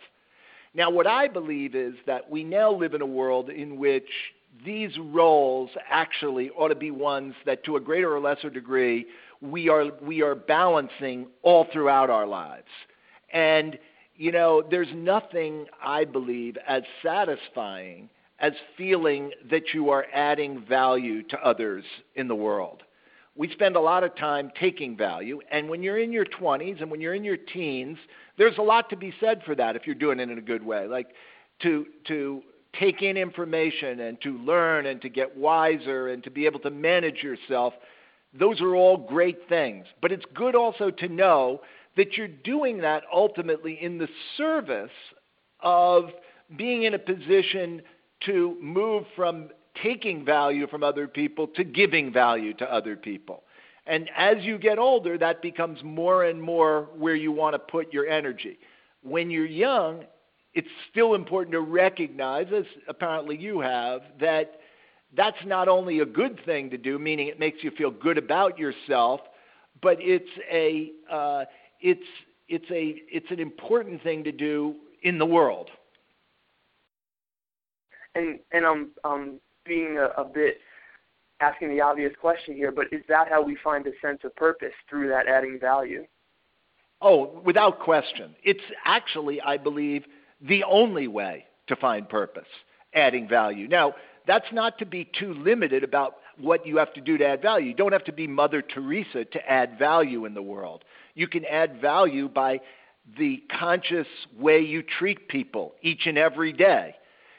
Now, 0.74 0.90
what 0.90 1.08
I 1.08 1.26
believe 1.26 1.74
is 1.74 1.94
that 2.06 2.30
we 2.30 2.44
now 2.44 2.70
live 2.70 2.94
in 2.94 3.02
a 3.02 3.06
world 3.06 3.50
in 3.50 3.76
which 3.76 4.08
these 4.64 4.96
roles 4.98 5.70
actually 5.88 6.50
ought 6.50 6.68
to 6.68 6.76
be 6.76 6.92
ones 6.92 7.34
that, 7.46 7.64
to 7.64 7.74
a 7.74 7.80
greater 7.80 8.14
or 8.14 8.20
lesser 8.20 8.50
degree, 8.50 9.06
we 9.40 9.68
are, 9.68 9.86
we 10.02 10.22
are 10.22 10.34
balancing 10.34 11.26
all 11.42 11.66
throughout 11.72 12.10
our 12.10 12.26
lives. 12.26 12.68
And, 13.32 13.78
you 14.16 14.32
know, 14.32 14.62
there's 14.68 14.92
nothing, 14.94 15.66
I 15.82 16.04
believe, 16.04 16.56
as 16.66 16.82
satisfying 17.02 18.10
as 18.40 18.52
feeling 18.76 19.30
that 19.50 19.74
you 19.74 19.90
are 19.90 20.06
adding 20.14 20.64
value 20.66 21.22
to 21.24 21.38
others 21.44 21.84
in 22.14 22.26
the 22.26 22.34
world. 22.34 22.82
We 23.36 23.50
spend 23.52 23.76
a 23.76 23.80
lot 23.80 24.02
of 24.02 24.16
time 24.16 24.50
taking 24.58 24.96
value, 24.96 25.40
and 25.50 25.68
when 25.68 25.82
you're 25.82 25.98
in 25.98 26.12
your 26.12 26.24
20s 26.24 26.80
and 26.80 26.90
when 26.90 27.00
you're 27.00 27.14
in 27.14 27.24
your 27.24 27.36
teens, 27.36 27.98
there's 28.38 28.58
a 28.58 28.62
lot 28.62 28.90
to 28.90 28.96
be 28.96 29.14
said 29.20 29.42
for 29.44 29.54
that 29.54 29.76
if 29.76 29.86
you're 29.86 29.94
doing 29.94 30.20
it 30.20 30.30
in 30.30 30.38
a 30.38 30.42
good 30.42 30.64
way. 30.64 30.86
Like 30.86 31.08
to, 31.62 31.86
to 32.08 32.42
take 32.78 33.02
in 33.02 33.16
information 33.16 34.00
and 34.00 34.20
to 34.22 34.38
learn 34.38 34.86
and 34.86 35.00
to 35.02 35.08
get 35.08 35.36
wiser 35.36 36.08
and 36.08 36.24
to 36.24 36.30
be 36.30 36.46
able 36.46 36.60
to 36.60 36.70
manage 36.70 37.22
yourself 37.22 37.74
those 38.38 38.60
are 38.60 38.74
all 38.74 38.96
great 38.96 39.48
things. 39.48 39.86
But 40.00 40.12
it's 40.12 40.24
good 40.34 40.54
also 40.54 40.90
to 40.90 41.08
know 41.08 41.60
that 41.96 42.16
you're 42.16 42.28
doing 42.28 42.78
that 42.78 43.02
ultimately 43.12 43.78
in 43.80 43.98
the 43.98 44.08
service 44.36 44.90
of 45.60 46.10
being 46.56 46.84
in 46.84 46.94
a 46.94 46.98
position 46.98 47.82
to 48.26 48.56
move 48.60 49.04
from 49.16 49.50
taking 49.82 50.24
value 50.24 50.66
from 50.66 50.82
other 50.82 51.08
people 51.08 51.46
to 51.48 51.64
giving 51.64 52.12
value 52.12 52.54
to 52.54 52.72
other 52.72 52.96
people. 52.96 53.42
And 53.86 54.10
as 54.16 54.36
you 54.44 54.58
get 54.58 54.78
older, 54.78 55.18
that 55.18 55.42
becomes 55.42 55.82
more 55.82 56.24
and 56.24 56.40
more 56.40 56.88
where 56.96 57.14
you 57.14 57.32
want 57.32 57.54
to 57.54 57.58
put 57.58 57.92
your 57.92 58.06
energy. 58.06 58.58
When 59.02 59.30
you're 59.30 59.46
young, 59.46 60.04
it's 60.54 60.68
still 60.90 61.14
important 61.14 61.52
to 61.52 61.60
recognize, 61.60 62.46
as 62.54 62.64
apparently 62.88 63.36
you 63.36 63.60
have, 63.60 64.02
that 64.20 64.59
that's 65.16 65.36
not 65.44 65.68
only 65.68 66.00
a 66.00 66.06
good 66.06 66.40
thing 66.44 66.70
to 66.70 66.78
do, 66.78 66.98
meaning 66.98 67.28
it 67.28 67.38
makes 67.38 67.62
you 67.62 67.70
feel 67.72 67.90
good 67.90 68.18
about 68.18 68.58
yourself, 68.58 69.20
but 69.82 69.96
it's 70.00 70.30
a 70.50 70.92
uh, 71.10 71.44
it's 71.80 72.06
it's 72.48 72.70
a 72.70 73.02
it's 73.08 73.30
an 73.30 73.40
important 73.40 74.02
thing 74.02 74.24
to 74.24 74.32
do 74.32 74.74
in 75.02 75.18
the 75.18 75.26
world. 75.26 75.70
And 78.14 78.38
and 78.52 78.64
um 78.64 78.90
um 79.04 79.40
being 79.64 79.98
a, 79.98 80.20
a 80.20 80.24
bit 80.24 80.58
asking 81.40 81.70
the 81.70 81.80
obvious 81.80 82.12
question 82.20 82.54
here, 82.54 82.70
but 82.70 82.86
is 82.92 83.02
that 83.08 83.28
how 83.28 83.42
we 83.42 83.56
find 83.62 83.86
a 83.86 83.92
sense 84.02 84.20
of 84.24 84.34
purpose 84.36 84.72
through 84.88 85.08
that 85.08 85.26
adding 85.26 85.58
value? 85.60 86.06
Oh, 87.00 87.40
without 87.44 87.80
question. 87.80 88.34
It's 88.44 88.60
actually, 88.84 89.40
I 89.40 89.56
believe, 89.56 90.04
the 90.42 90.64
only 90.64 91.08
way 91.08 91.46
to 91.68 91.76
find 91.76 92.06
purpose, 92.06 92.48
adding 92.94 93.26
value. 93.26 93.68
Now, 93.68 93.94
that's 94.26 94.52
not 94.52 94.78
to 94.78 94.86
be 94.86 95.08
too 95.18 95.34
limited 95.34 95.84
about 95.84 96.16
what 96.38 96.66
you 96.66 96.76
have 96.78 96.92
to 96.94 97.00
do 97.00 97.18
to 97.18 97.26
add 97.26 97.42
value. 97.42 97.68
You 97.68 97.74
don't 97.74 97.92
have 97.92 98.04
to 98.04 98.12
be 98.12 98.26
Mother 98.26 98.62
Teresa 98.62 99.24
to 99.24 99.50
add 99.50 99.78
value 99.78 100.24
in 100.24 100.34
the 100.34 100.42
world. 100.42 100.84
You 101.14 101.28
can 101.28 101.44
add 101.44 101.80
value 101.80 102.28
by 102.28 102.60
the 103.18 103.42
conscious 103.58 104.06
way 104.38 104.60
you 104.60 104.82
treat 104.82 105.28
people 105.28 105.74
each 105.82 106.06
and 106.06 106.16
every 106.16 106.52
day. 106.52 106.94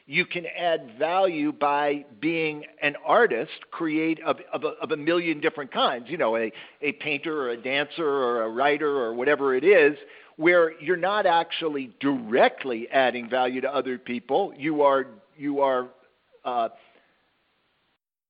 You 0.08 0.26
can 0.26 0.46
add 0.46 0.98
value 1.00 1.54
by 1.54 2.06
being 2.20 2.66
an 2.82 2.96
artist, 3.06 3.52
create 3.72 4.20
of, 4.22 4.40
of, 4.52 4.66
a, 4.66 4.70
of 4.82 4.92
a 4.92 4.98
million 4.98 5.40
different 5.40 5.72
kinds, 5.72 6.10
you 6.10 6.18
know, 6.18 6.36
a, 6.36 6.52
a 6.82 6.92
painter 6.94 7.44
or 7.44 7.50
a 7.52 7.58
dancer 7.58 8.06
or 8.06 8.44
a 8.44 8.50
writer 8.50 8.90
or 8.90 9.14
whatever 9.14 9.56
it 9.56 9.64
is, 9.64 9.98
where 10.36 10.78
you're 10.82 10.98
not 10.98 11.26
actually 11.26 11.92
directly 12.00 12.90
adding 12.90 13.30
value 13.30 13.62
to 13.62 13.74
other 13.74 13.98
people. 13.98 14.54
You 14.58 14.82
are, 14.82 15.06
you 15.38 15.62
are 15.62 15.88
uh, 16.46 16.70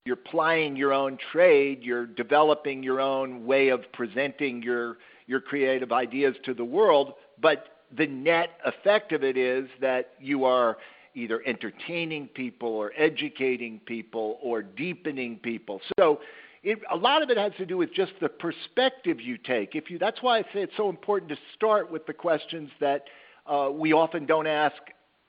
you're 0.05 0.15
plying 0.15 0.75
your 0.75 0.93
own 0.93 1.17
trade, 1.31 1.83
you're 1.83 2.07
developing 2.07 2.81
your 2.81 2.99
own 2.99 3.45
way 3.45 3.69
of 3.69 3.81
presenting 3.93 4.61
your 4.63 4.97
your 5.27 5.39
creative 5.39 5.91
ideas 5.91 6.35
to 6.43 6.53
the 6.53 6.65
world, 6.65 7.13
but 7.41 7.65
the 7.97 8.07
net 8.07 8.49
effect 8.65 9.11
of 9.11 9.23
it 9.23 9.37
is 9.37 9.69
that 9.79 10.13
you 10.19 10.43
are 10.43 10.77
either 11.13 11.41
entertaining 11.45 12.27
people 12.27 12.69
or 12.69 12.91
educating 12.97 13.79
people 13.85 14.39
or 14.41 14.61
deepening 14.61 15.37
people. 15.37 15.79
So 15.99 16.19
it, 16.63 16.79
a 16.91 16.95
lot 16.95 17.21
of 17.21 17.29
it 17.29 17.37
has 17.37 17.51
to 17.57 17.65
do 17.65 17.77
with 17.77 17.93
just 17.93 18.13
the 18.21 18.29
perspective 18.29 19.19
you 19.19 19.37
take. 19.37 19.75
If 19.75 19.89
you, 19.89 19.97
that's 19.97 20.21
why 20.21 20.39
I 20.39 20.41
say 20.43 20.61
it's 20.61 20.77
so 20.77 20.89
important 20.89 21.29
to 21.31 21.37
start 21.55 21.91
with 21.91 22.05
the 22.05 22.13
questions 22.13 22.69
that 22.79 23.05
uh, 23.45 23.69
we 23.71 23.93
often 23.93 24.25
don't 24.25 24.47
ask, 24.47 24.75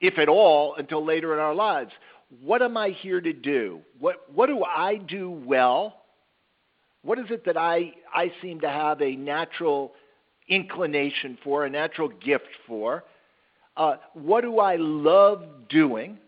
if 0.00 0.18
at 0.18 0.28
all, 0.28 0.74
until 0.76 1.04
later 1.04 1.32
in 1.32 1.40
our 1.40 1.54
lives 1.54 1.92
what 2.40 2.62
am 2.62 2.76
I 2.76 2.90
here 2.90 3.20
to 3.20 3.32
do? 3.32 3.80
What, 3.98 4.32
what 4.34 4.46
do 4.46 4.64
I 4.64 4.96
do 4.96 5.30
well? 5.30 6.02
What 7.02 7.18
is 7.18 7.26
it 7.30 7.44
that 7.44 7.56
I, 7.56 7.92
I 8.14 8.32
seem 8.40 8.60
to 8.60 8.68
have 8.68 9.02
a 9.02 9.16
natural 9.16 9.92
inclination 10.48 11.36
for, 11.42 11.64
a 11.64 11.70
natural 11.70 12.08
gift 12.08 12.48
for? 12.66 13.04
Uh, 13.76 13.96
what 14.14 14.42
do 14.42 14.58
I 14.58 14.76
love 14.76 15.44
doing? 15.68 16.18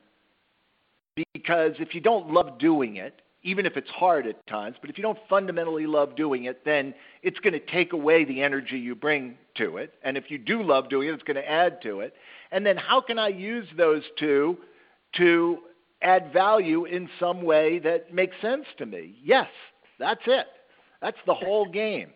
Because 1.32 1.72
if 1.78 1.94
you 1.94 2.00
don't 2.00 2.32
love 2.32 2.58
doing 2.58 2.96
it, 2.96 3.20
even 3.42 3.66
if 3.66 3.76
it's 3.76 3.90
hard 3.90 4.26
at 4.26 4.44
times, 4.46 4.76
but 4.80 4.88
if 4.88 4.96
you 4.96 5.02
don't 5.02 5.18
fundamentally 5.28 5.86
love 5.86 6.16
doing 6.16 6.44
it, 6.44 6.64
then 6.64 6.94
it's 7.22 7.38
going 7.40 7.52
to 7.52 7.60
take 7.60 7.92
away 7.92 8.24
the 8.24 8.42
energy 8.42 8.78
you 8.78 8.94
bring 8.94 9.36
to 9.56 9.76
it. 9.76 9.94
And 10.02 10.16
if 10.16 10.30
you 10.30 10.38
do 10.38 10.62
love 10.62 10.88
doing 10.88 11.08
it, 11.08 11.12
it's 11.12 11.22
going 11.22 11.36
to 11.36 11.48
add 11.48 11.82
to 11.82 12.00
it. 12.00 12.14
And 12.50 12.64
then 12.64 12.76
how 12.78 13.02
can 13.02 13.18
I 13.18 13.28
use 13.28 13.68
those 13.76 14.02
two 14.18 14.56
to 15.16 15.58
add 16.04 16.32
value 16.32 16.84
in 16.84 17.08
some 17.18 17.42
way 17.42 17.78
that 17.80 18.12
makes 18.12 18.36
sense 18.40 18.66
to 18.78 18.86
me. 18.86 19.16
Yes, 19.22 19.48
that's 19.98 20.22
it. 20.26 20.46
That's 21.00 21.18
the 21.26 21.34
whole 21.34 21.66
game. 21.66 22.10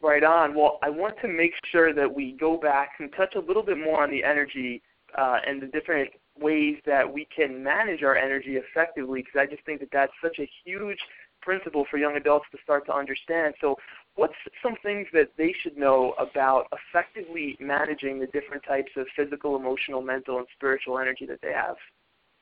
Right 0.00 0.24
on. 0.24 0.54
Well, 0.54 0.78
I 0.82 0.90
want 0.90 1.14
to 1.22 1.28
make 1.28 1.52
sure 1.70 1.94
that 1.94 2.12
we 2.12 2.32
go 2.32 2.56
back 2.56 2.90
and 2.98 3.12
touch 3.16 3.34
a 3.36 3.40
little 3.40 3.62
bit 3.62 3.78
more 3.78 4.02
on 4.02 4.10
the 4.10 4.24
energy 4.24 4.82
uh, 5.16 5.38
and 5.46 5.62
the 5.62 5.66
different 5.66 6.10
ways 6.40 6.78
that 6.86 7.10
we 7.10 7.26
can 7.34 7.62
manage 7.62 8.02
our 8.02 8.16
energy 8.16 8.56
effectively 8.56 9.22
because 9.22 9.38
I 9.38 9.46
just 9.46 9.64
think 9.64 9.80
that 9.80 9.90
that's 9.92 10.12
such 10.22 10.38
a 10.38 10.50
huge 10.64 10.98
principle 11.40 11.84
for 11.90 11.98
young 11.98 12.16
adults 12.16 12.46
to 12.52 12.58
start 12.62 12.86
to 12.86 12.94
understand. 12.94 13.54
So, 13.60 13.76
what's 14.14 14.34
some 14.62 14.74
things 14.82 15.08
that 15.12 15.30
they 15.36 15.54
should 15.62 15.76
know 15.76 16.14
about 16.18 16.66
effectively 16.72 17.56
managing 17.60 18.18
the 18.18 18.26
different 18.26 18.62
types 18.66 18.92
of 18.96 19.06
physical, 19.14 19.56
emotional, 19.56 20.00
mental, 20.00 20.38
and 20.38 20.46
spiritual 20.56 20.98
energy 20.98 21.26
that 21.26 21.40
they 21.42 21.52
have? 21.52 21.76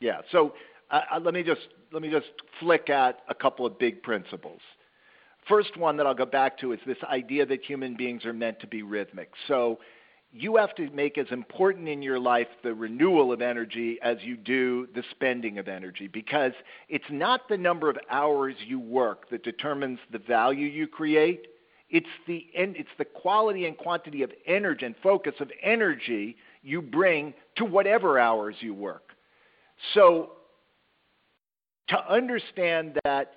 Yeah. 0.00 0.22
So 0.32 0.54
uh, 0.90 1.00
uh, 1.12 1.20
let 1.20 1.34
me 1.34 1.42
just 1.42 1.68
let 1.92 2.02
me 2.02 2.10
just 2.10 2.26
flick 2.58 2.90
at 2.90 3.20
a 3.28 3.34
couple 3.34 3.66
of 3.66 3.78
big 3.78 4.02
principles. 4.02 4.60
First 5.48 5.76
one 5.76 5.96
that 5.96 6.06
I'll 6.06 6.14
go 6.14 6.26
back 6.26 6.58
to 6.58 6.72
is 6.72 6.80
this 6.86 6.98
idea 7.04 7.46
that 7.46 7.64
human 7.64 7.96
beings 7.96 8.24
are 8.24 8.32
meant 8.32 8.60
to 8.60 8.66
be 8.66 8.82
rhythmic. 8.82 9.30
So 9.48 9.78
you 10.32 10.56
have 10.56 10.74
to 10.76 10.88
make 10.90 11.18
as 11.18 11.26
important 11.30 11.88
in 11.88 12.02
your 12.02 12.20
life 12.20 12.46
the 12.62 12.72
renewal 12.72 13.32
of 13.32 13.42
energy 13.42 13.98
as 14.02 14.18
you 14.20 14.36
do 14.36 14.86
the 14.94 15.02
spending 15.10 15.58
of 15.58 15.66
energy 15.66 16.06
because 16.06 16.52
it's 16.88 17.04
not 17.10 17.48
the 17.48 17.56
number 17.56 17.90
of 17.90 17.98
hours 18.10 18.54
you 18.64 18.78
work 18.78 19.28
that 19.30 19.42
determines 19.42 19.98
the 20.12 20.18
value 20.18 20.66
you 20.66 20.86
create. 20.86 21.48
It's 21.88 22.06
the, 22.28 22.46
it's 22.54 22.88
the 22.98 23.04
quality 23.04 23.66
and 23.66 23.76
quantity 23.76 24.22
of 24.22 24.30
energy 24.46 24.86
and 24.86 24.94
focus 25.02 25.34
of 25.40 25.50
energy 25.60 26.36
you 26.62 26.80
bring 26.80 27.34
to 27.56 27.64
whatever 27.64 28.18
hours 28.20 28.54
you 28.60 28.72
work. 28.72 29.10
So, 29.94 30.32
to 31.88 32.12
understand 32.12 32.98
that 33.04 33.32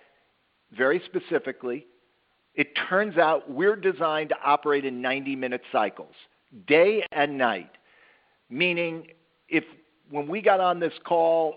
very 0.75 1.01
specifically, 1.05 1.87
it 2.55 2.67
turns 2.89 3.17
out 3.17 3.49
we're 3.49 3.75
designed 3.75 4.29
to 4.29 4.35
operate 4.43 4.85
in 4.85 5.01
90 5.01 5.35
minute 5.35 5.61
cycles, 5.71 6.13
day 6.67 7.03
and 7.11 7.37
night. 7.37 7.71
Meaning, 8.49 9.07
if 9.49 9.63
when 10.09 10.27
we 10.27 10.41
got 10.41 10.59
on 10.59 10.79
this 10.79 10.93
call, 11.03 11.55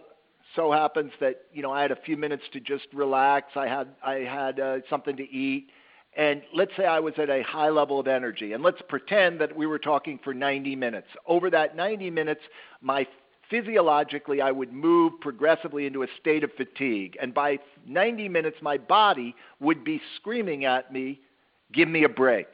so 0.55 0.73
happens 0.73 1.13
that 1.21 1.43
you 1.53 1.63
know 1.63 1.71
I 1.71 1.83
had 1.83 1.91
a 1.91 1.97
few 1.97 2.17
minutes 2.17 2.45
to 2.53 2.61
just 2.61 2.87
relax. 2.95 3.53
I 3.57 3.67
had 3.67 3.89
I 4.03 4.15
had 4.15 4.61
uh, 4.61 4.79
something 4.89 5.17
to 5.17 5.31
eat, 5.31 5.69
and 6.17 6.43
let's 6.55 6.73
say 6.77 6.87
I 6.87 7.01
was 7.01 7.13
at 7.19 7.29
a 7.29 7.43
high 7.43 7.69
level 7.69 8.01
of 8.01 8.07
energy, 8.07 8.55
and 8.55 8.63
let's 8.63 8.81
pretend 8.89 9.41
that 9.41 9.55
we 9.55 9.67
were 9.67 9.79
talking 9.79 10.19
for 10.25 10.33
90 10.33 10.75
minutes. 10.77 11.09
Over 11.27 11.51
that 11.51 11.77
90 11.77 12.11
minutes, 12.11 12.41
my 12.81 13.07
physiologically 13.51 14.41
I 14.41 14.51
would 14.51 14.73
move 14.73 15.15
progressively 15.21 15.87
into 15.87 16.03
a 16.03 16.07
state 16.21 16.45
of 16.45 16.51
fatigue. 16.57 17.17
And 17.21 17.33
by 17.33 17.59
90 17.87 18.29
minutes, 18.29 18.57
my 18.61 18.79
body 18.79 19.35
would 19.61 19.85
be 19.85 20.01
screaming 20.17 20.65
at 20.65 20.93
me, 20.93 21.21
give 21.73 21.89
me 21.89 22.05
a 22.05 22.09
break. 22.09 22.47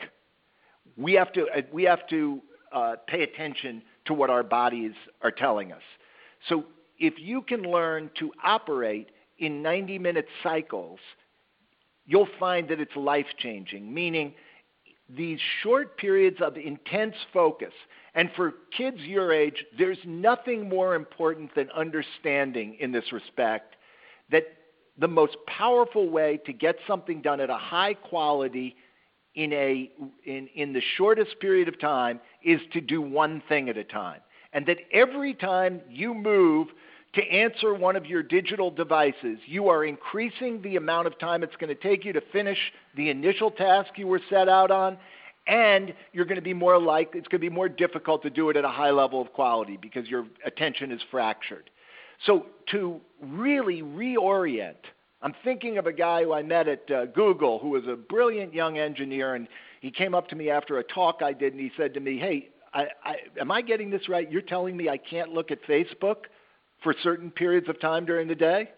We 0.96 1.14
have 1.14 1.32
to, 1.32 1.46
uh, 1.48 1.62
we 1.72 1.84
have 1.84 2.06
to 2.08 2.40
uh, 2.72 2.96
pay 3.06 3.22
attention 3.22 3.82
to 4.06 4.14
what 4.14 4.30
our 4.30 4.42
bodies 4.42 4.92
are 5.22 5.30
telling 5.30 5.72
us. 5.72 5.82
So 6.48 6.64
if 6.98 7.14
you 7.18 7.42
can 7.42 7.62
learn 7.62 8.10
to 8.18 8.32
operate 8.44 9.10
in 9.38 9.62
90 9.62 9.98
minute 9.98 10.26
cycles, 10.42 10.98
you'll 12.06 12.28
find 12.38 12.68
that 12.68 12.80
it's 12.80 12.94
life 12.96 13.26
changing, 13.38 13.92
meaning 13.92 14.34
these 15.08 15.38
short 15.62 15.96
periods 15.96 16.38
of 16.40 16.56
intense 16.56 17.14
focus. 17.32 17.72
And 18.14 18.30
for 18.36 18.54
kids 18.76 18.98
your 19.00 19.32
age, 19.32 19.64
there's 19.78 19.98
nothing 20.04 20.68
more 20.68 20.94
important 20.94 21.54
than 21.54 21.70
understanding 21.70 22.76
in 22.78 22.92
this 22.92 23.10
respect 23.12 23.76
that 24.30 24.44
the 24.98 25.08
most 25.08 25.36
powerful 25.46 26.08
way 26.10 26.38
to 26.44 26.52
get 26.52 26.76
something 26.86 27.22
done 27.22 27.40
at 27.40 27.48
a 27.48 27.56
high 27.56 27.94
quality 27.94 28.76
in, 29.34 29.52
a, 29.54 29.90
in, 30.24 30.48
in 30.54 30.72
the 30.74 30.82
shortest 30.96 31.40
period 31.40 31.68
of 31.68 31.80
time 31.80 32.20
is 32.44 32.60
to 32.72 32.80
do 32.80 33.00
one 33.00 33.42
thing 33.48 33.70
at 33.70 33.78
a 33.78 33.84
time. 33.84 34.20
And 34.52 34.66
that 34.66 34.78
every 34.92 35.32
time 35.32 35.80
you 35.88 36.12
move 36.12 36.68
to 37.14 37.22
answer 37.22 37.74
one 37.74 37.96
of 37.96 38.06
your 38.06 38.22
digital 38.22 38.70
devices, 38.70 39.38
you 39.46 39.68
are 39.68 39.84
increasing 39.84 40.60
the 40.60 40.76
amount 40.76 41.06
of 41.06 41.18
time 41.18 41.42
it's 41.42 41.56
going 41.56 41.74
to 41.74 41.82
take 41.82 42.04
you 42.04 42.12
to 42.12 42.22
finish 42.32 42.58
the 42.96 43.08
initial 43.08 43.50
task 43.50 43.92
you 43.96 44.06
were 44.06 44.20
set 44.28 44.48
out 44.48 44.70
on, 44.70 44.98
and 45.46 45.92
you're 46.12 46.24
going 46.24 46.36
to 46.36 46.42
be 46.42 46.54
more 46.54 46.78
like 46.78 47.10
it's 47.14 47.28
going 47.28 47.40
to 47.40 47.50
be 47.50 47.50
more 47.50 47.68
difficult 47.68 48.22
to 48.22 48.30
do 48.30 48.50
it 48.50 48.56
at 48.56 48.64
a 48.64 48.68
high 48.68 48.90
level 48.90 49.20
of 49.20 49.32
quality 49.32 49.76
because 49.76 50.08
your 50.08 50.26
attention 50.44 50.92
is 50.92 51.00
fractured. 51.10 51.70
So 52.26 52.46
to 52.70 53.00
really 53.20 53.82
reorient, 53.82 54.76
I'm 55.20 55.34
thinking 55.44 55.78
of 55.78 55.86
a 55.86 55.92
guy 55.92 56.22
who 56.22 56.32
I 56.32 56.42
met 56.42 56.68
at 56.68 56.90
uh, 56.90 57.06
Google 57.06 57.58
who 57.58 57.70
was 57.70 57.84
a 57.88 57.96
brilliant 57.96 58.54
young 58.54 58.78
engineer, 58.78 59.34
and 59.34 59.48
he 59.80 59.90
came 59.90 60.14
up 60.14 60.28
to 60.28 60.36
me 60.36 60.50
after 60.50 60.78
a 60.78 60.84
talk 60.84 61.22
I 61.22 61.32
did, 61.32 61.52
and 61.52 61.60
he 61.60 61.72
said 61.76 61.94
to 61.94 62.00
me, 62.00 62.18
"Hey, 62.18 62.50
I, 62.72 62.86
I, 63.04 63.16
am 63.40 63.50
I 63.50 63.62
getting 63.62 63.90
this 63.90 64.08
right? 64.08 64.30
You're 64.30 64.42
telling 64.42 64.76
me 64.76 64.88
I 64.88 64.98
can't 64.98 65.32
look 65.32 65.50
at 65.50 65.62
Facebook?" 65.64 66.24
for 66.82 66.94
certain 67.02 67.30
periods 67.30 67.68
of 67.68 67.80
time 67.80 68.04
during 68.04 68.28
the 68.28 68.34
day? 68.34 68.70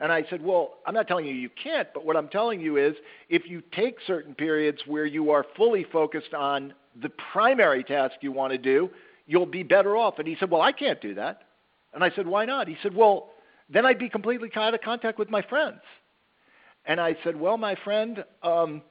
And 0.00 0.12
I 0.12 0.24
said, 0.28 0.42
Well, 0.42 0.74
I'm 0.86 0.94
not 0.94 1.08
telling 1.08 1.26
you 1.26 1.34
you 1.34 1.50
can't, 1.62 1.88
but 1.94 2.04
what 2.04 2.16
I'm 2.16 2.28
telling 2.28 2.60
you 2.60 2.76
is 2.76 2.94
if 3.28 3.48
you 3.48 3.62
take 3.72 3.96
certain 4.06 4.34
periods 4.34 4.78
where 4.86 5.06
you 5.06 5.30
are 5.30 5.44
fully 5.56 5.84
focused 5.90 6.34
on 6.34 6.74
the 7.00 7.10
primary 7.32 7.82
task 7.82 8.14
you 8.20 8.32
want 8.32 8.52
to 8.52 8.58
do, 8.58 8.90
you'll 9.26 9.46
be 9.46 9.62
better 9.62 9.96
off. 9.96 10.18
And 10.18 10.28
he 10.28 10.36
said, 10.38 10.50
Well, 10.50 10.62
I 10.62 10.72
can't 10.72 11.00
do 11.00 11.14
that. 11.14 11.42
And 11.94 12.04
I 12.04 12.10
said, 12.14 12.26
Why 12.26 12.44
not? 12.44 12.68
He 12.68 12.76
said, 12.82 12.94
Well, 12.94 13.30
then 13.70 13.86
I'd 13.86 13.98
be 13.98 14.08
completely 14.08 14.50
out 14.54 14.74
of 14.74 14.80
contact 14.80 15.18
with 15.18 15.30
my 15.30 15.42
friends. 15.42 15.80
And 16.84 17.00
I 17.00 17.16
said, 17.24 17.34
Well, 17.34 17.56
my 17.56 17.74
friend, 17.82 18.24
um, 18.42 18.82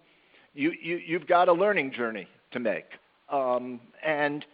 you, 0.53 0.73
you, 0.81 0.97
you've 1.05 1.27
got 1.27 1.49
a 1.49 1.53
learning 1.53 1.93
journey 1.93 2.27
to 2.51 2.59
make. 2.59 2.85
Um, 3.29 3.79
and 4.03 4.45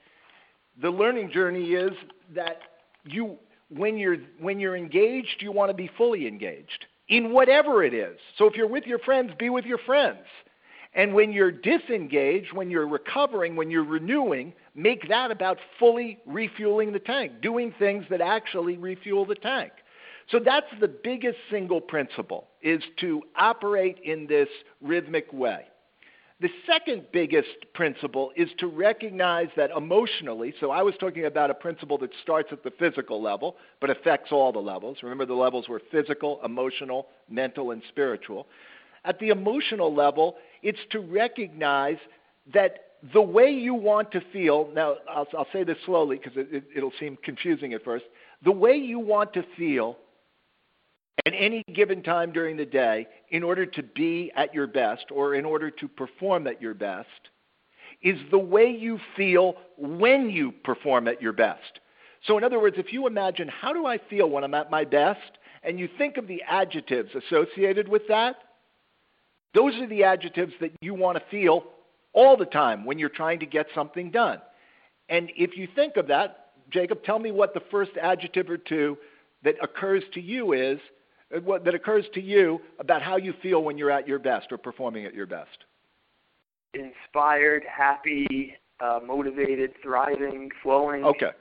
the 0.82 0.90
learning 0.90 1.32
journey 1.32 1.72
is 1.72 1.92
that 2.36 2.60
you 3.06 3.38
when 3.75 3.97
you're 3.97 4.17
when 4.39 4.60
you're 4.60 4.75
engaged, 4.75 5.38
you 5.41 5.51
want 5.51 5.69
to 5.69 5.75
be 5.75 5.89
fully 5.97 6.27
engaged 6.27 6.86
in 7.07 7.31
whatever 7.31 7.84
it 7.84 7.93
is. 7.93 8.17
So 8.38 8.45
if 8.45 8.55
you're 8.55 8.67
with 8.67 8.86
your 8.86 8.99
friends, 8.99 9.31
be 9.38 9.49
with 9.49 9.65
your 9.65 9.79
friends. 9.79 10.25
And 10.93 11.13
when 11.13 11.31
you're 11.31 11.51
disengaged, 11.51 12.51
when 12.53 12.69
you're 12.69 12.88
recovering, 12.88 13.55
when 13.55 13.71
you're 13.71 13.86
renewing, 13.86 14.53
make 14.75 15.07
that 15.07 15.31
about 15.31 15.57
fully 15.79 16.19
refueling 16.25 16.91
the 16.91 16.99
tank, 16.99 17.41
doing 17.41 17.73
things 17.79 18.05
that 18.10 18.19
actually 18.19 18.77
refuel 18.77 19.25
the 19.25 19.36
tank. 19.36 19.71
So 20.29 20.39
that's 20.43 20.67
the 20.79 20.88
biggest 20.88 21.38
single 21.49 21.81
principle 21.81 22.47
is 22.62 22.81
to 22.99 23.21
operate 23.36 23.99
in 24.03 24.27
this 24.27 24.49
rhythmic 24.81 25.31
way. 25.31 25.65
The 26.41 26.49
second 26.65 27.06
biggest 27.13 27.49
principle 27.75 28.32
is 28.36 28.49
to 28.58 28.65
recognize 28.65 29.49
that 29.56 29.69
emotionally, 29.77 30.56
so 30.60 30.71
I 30.71 30.82
was 30.82 30.95
talking 30.99 31.25
about 31.25 31.51
a 31.51 31.54
principle 31.54 31.99
that 31.99 32.10
starts 32.23 32.49
at 32.51 32.63
the 32.63 32.71
physical 32.71 33.21
level 33.21 33.58
but 33.80 33.91
affects 33.91 34.32
all 34.32 34.51
the 34.51 34.60
levels. 34.60 34.97
Remember, 35.04 35.27
the 35.27 35.36
levels 35.36 35.69
were 35.69 35.80
physical, 35.91 36.41
emotional, 36.43 37.06
mental, 37.30 37.69
and 37.69 37.84
spiritual. 37.89 38.47
At 39.06 39.19
the 39.19 39.30
emotional 39.30 39.93
level, 39.93 40.38
it's 40.63 40.80
to 40.89 40.99
recognize 40.99 41.97
that 42.56 42.86
the 43.13 43.21
way 43.21 43.51
you 43.51 43.75
want 43.75 44.12
to 44.13 44.21
feel, 44.34 44.67
now 44.73 44.95
I'll, 45.08 45.27
I'll 45.38 45.47
say 45.54 45.63
this 45.63 45.77
slowly 45.86 46.17
because 46.17 46.38
it, 46.38 46.47
it, 46.51 46.63
it'll 46.75 46.93
seem 46.99 47.19
confusing 47.23 47.73
at 47.73 47.84
first, 47.84 48.06
the 48.43 48.51
way 48.51 48.75
you 48.75 48.97
want 48.97 49.32
to 49.34 49.43
feel 49.56 49.95
at 51.26 51.34
any 51.38 51.63
given 51.74 52.02
time 52.02 52.32
during 52.32 52.58
the 52.58 52.65
day 52.65 53.08
in 53.30 53.43
order 53.43 53.65
to 53.65 53.84
be 53.84 54.32
at 54.36 54.54
your 54.54 54.67
best 54.67 55.06
or 55.12 55.36
in 55.36 55.45
order 55.45 55.69
to 55.69 55.88
perform 55.88 56.47
at 56.47 56.62
your 56.62 56.74
best 56.74 57.08
is 58.02 58.17
the 58.32 58.39
way 58.39 58.69
you 58.69 59.00
feel 59.15 59.56
when 59.78 60.30
you 60.30 60.52
perform 60.63 61.08
at 61.08 61.21
your 61.21 61.34
best. 61.34 61.80
So, 62.26 62.38
in 62.38 62.43
other 62.43 62.60
words, 62.60 62.78
if 62.80 62.91
you 62.91 63.08
imagine 63.08 63.47
how 63.47 63.74
do 63.74 63.86
I 63.86 64.00
feel 64.10 64.30
when 64.30 64.43
I'm 64.43 64.54
at 64.54 64.71
my 64.71 64.84
best, 64.86 65.38
and 65.63 65.80
you 65.80 65.88
think 65.97 66.17
of 66.17 66.28
the 66.28 66.41
adjectives 66.47 67.12
associated 67.15 67.88
with 67.88 68.04
that, 68.08 68.36
those 69.54 69.76
are 69.76 69.88
the 69.88 70.04
adjectives 70.04 70.54
that 70.62 70.71
you 70.82 70.93
want 70.93 71.17
to 71.17 71.24
feel 71.30 71.63
all 72.13 72.36
the 72.36 72.45
time 72.45 72.86
when 72.86 72.97
you're 72.97 73.10
trying 73.10 73.39
to 73.39 73.45
get 73.45 73.67
something 73.76 74.12
done. 74.12 74.41
And 75.10 75.32
if 75.36 75.58
you 75.58 75.67
think 75.76 75.97
of 75.97 76.08
that, 76.08 76.52
Jacob, 76.71 77.04
tell 77.04 77.19
me 77.19 77.32
what 77.32 77.54
the 77.54 77.62
first 77.69 77.91
adjective 78.02 78.50
or 78.50 78.58
two 78.58 78.97
that 79.43 79.56
occurs 79.62 80.04
to 80.13 80.21
you 80.21 80.54
is 80.54 80.80
that 81.32 81.74
occurs 81.74 82.06
to 82.13 82.22
you 82.22 82.60
about 82.80 83.02
how 83.02 83.17
you 83.17 83.34
feel 83.41 83.63
when 83.63 83.78
you're 83.78 83.91
at 83.91 84.08
your 84.08 84.20
best 84.20 84.52
or 84.52 84.58
performing 84.58 85.06
at 85.06 85.13
your 85.13 85.26
best? 85.26 85.65
Inspired, 86.74 87.63
happy, 87.63 88.56
uh, 88.80 89.00
motivated, 89.06 89.74
thriving, 89.82 90.50
flowing. 90.63 91.04
Okay. 91.04 91.32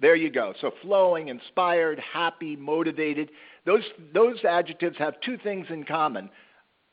There 0.00 0.16
you 0.16 0.30
go. 0.30 0.54
So 0.60 0.72
flowing, 0.82 1.28
inspired, 1.28 1.98
happy, 1.98 2.56
motivated. 2.56 3.30
Those, 3.66 3.82
those 4.14 4.42
adjectives 4.44 4.96
have 4.98 5.20
two 5.20 5.36
things 5.38 5.66
in 5.68 5.84
common. 5.84 6.30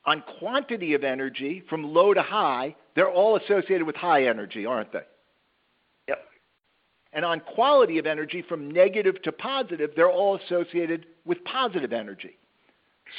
On 0.06 0.24
quantity 0.40 0.94
of 0.94 1.04
energy, 1.04 1.64
from 1.70 1.84
low 1.84 2.14
to 2.14 2.22
high, 2.22 2.76
they're 2.96 3.10
all 3.10 3.38
associated 3.38 3.86
with 3.86 3.96
high 3.96 4.26
energy, 4.26 4.66
aren't 4.66 4.92
they? 4.92 5.04
Yep. 6.08 6.20
And 7.14 7.26
on 7.26 7.40
quality 7.42 7.98
of 7.98 8.06
energy, 8.06 8.42
from 8.48 8.72
negative 8.72 9.22
to 9.24 9.32
positive, 9.32 9.92
they're 9.96 10.12
all 10.12 10.38
associated 10.38 11.06
with 11.26 11.44
positive 11.46 11.94
energy. 11.94 12.38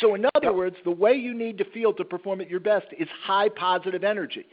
So, 0.00 0.14
in 0.14 0.26
other 0.34 0.52
words, 0.52 0.76
the 0.84 0.90
way 0.90 1.14
you 1.14 1.34
need 1.34 1.58
to 1.58 1.64
feel 1.64 1.92
to 1.94 2.04
perform 2.04 2.40
at 2.40 2.50
your 2.50 2.60
best 2.60 2.86
is 2.98 3.08
high 3.24 3.48
positive 3.48 4.04
energy. 4.04 4.46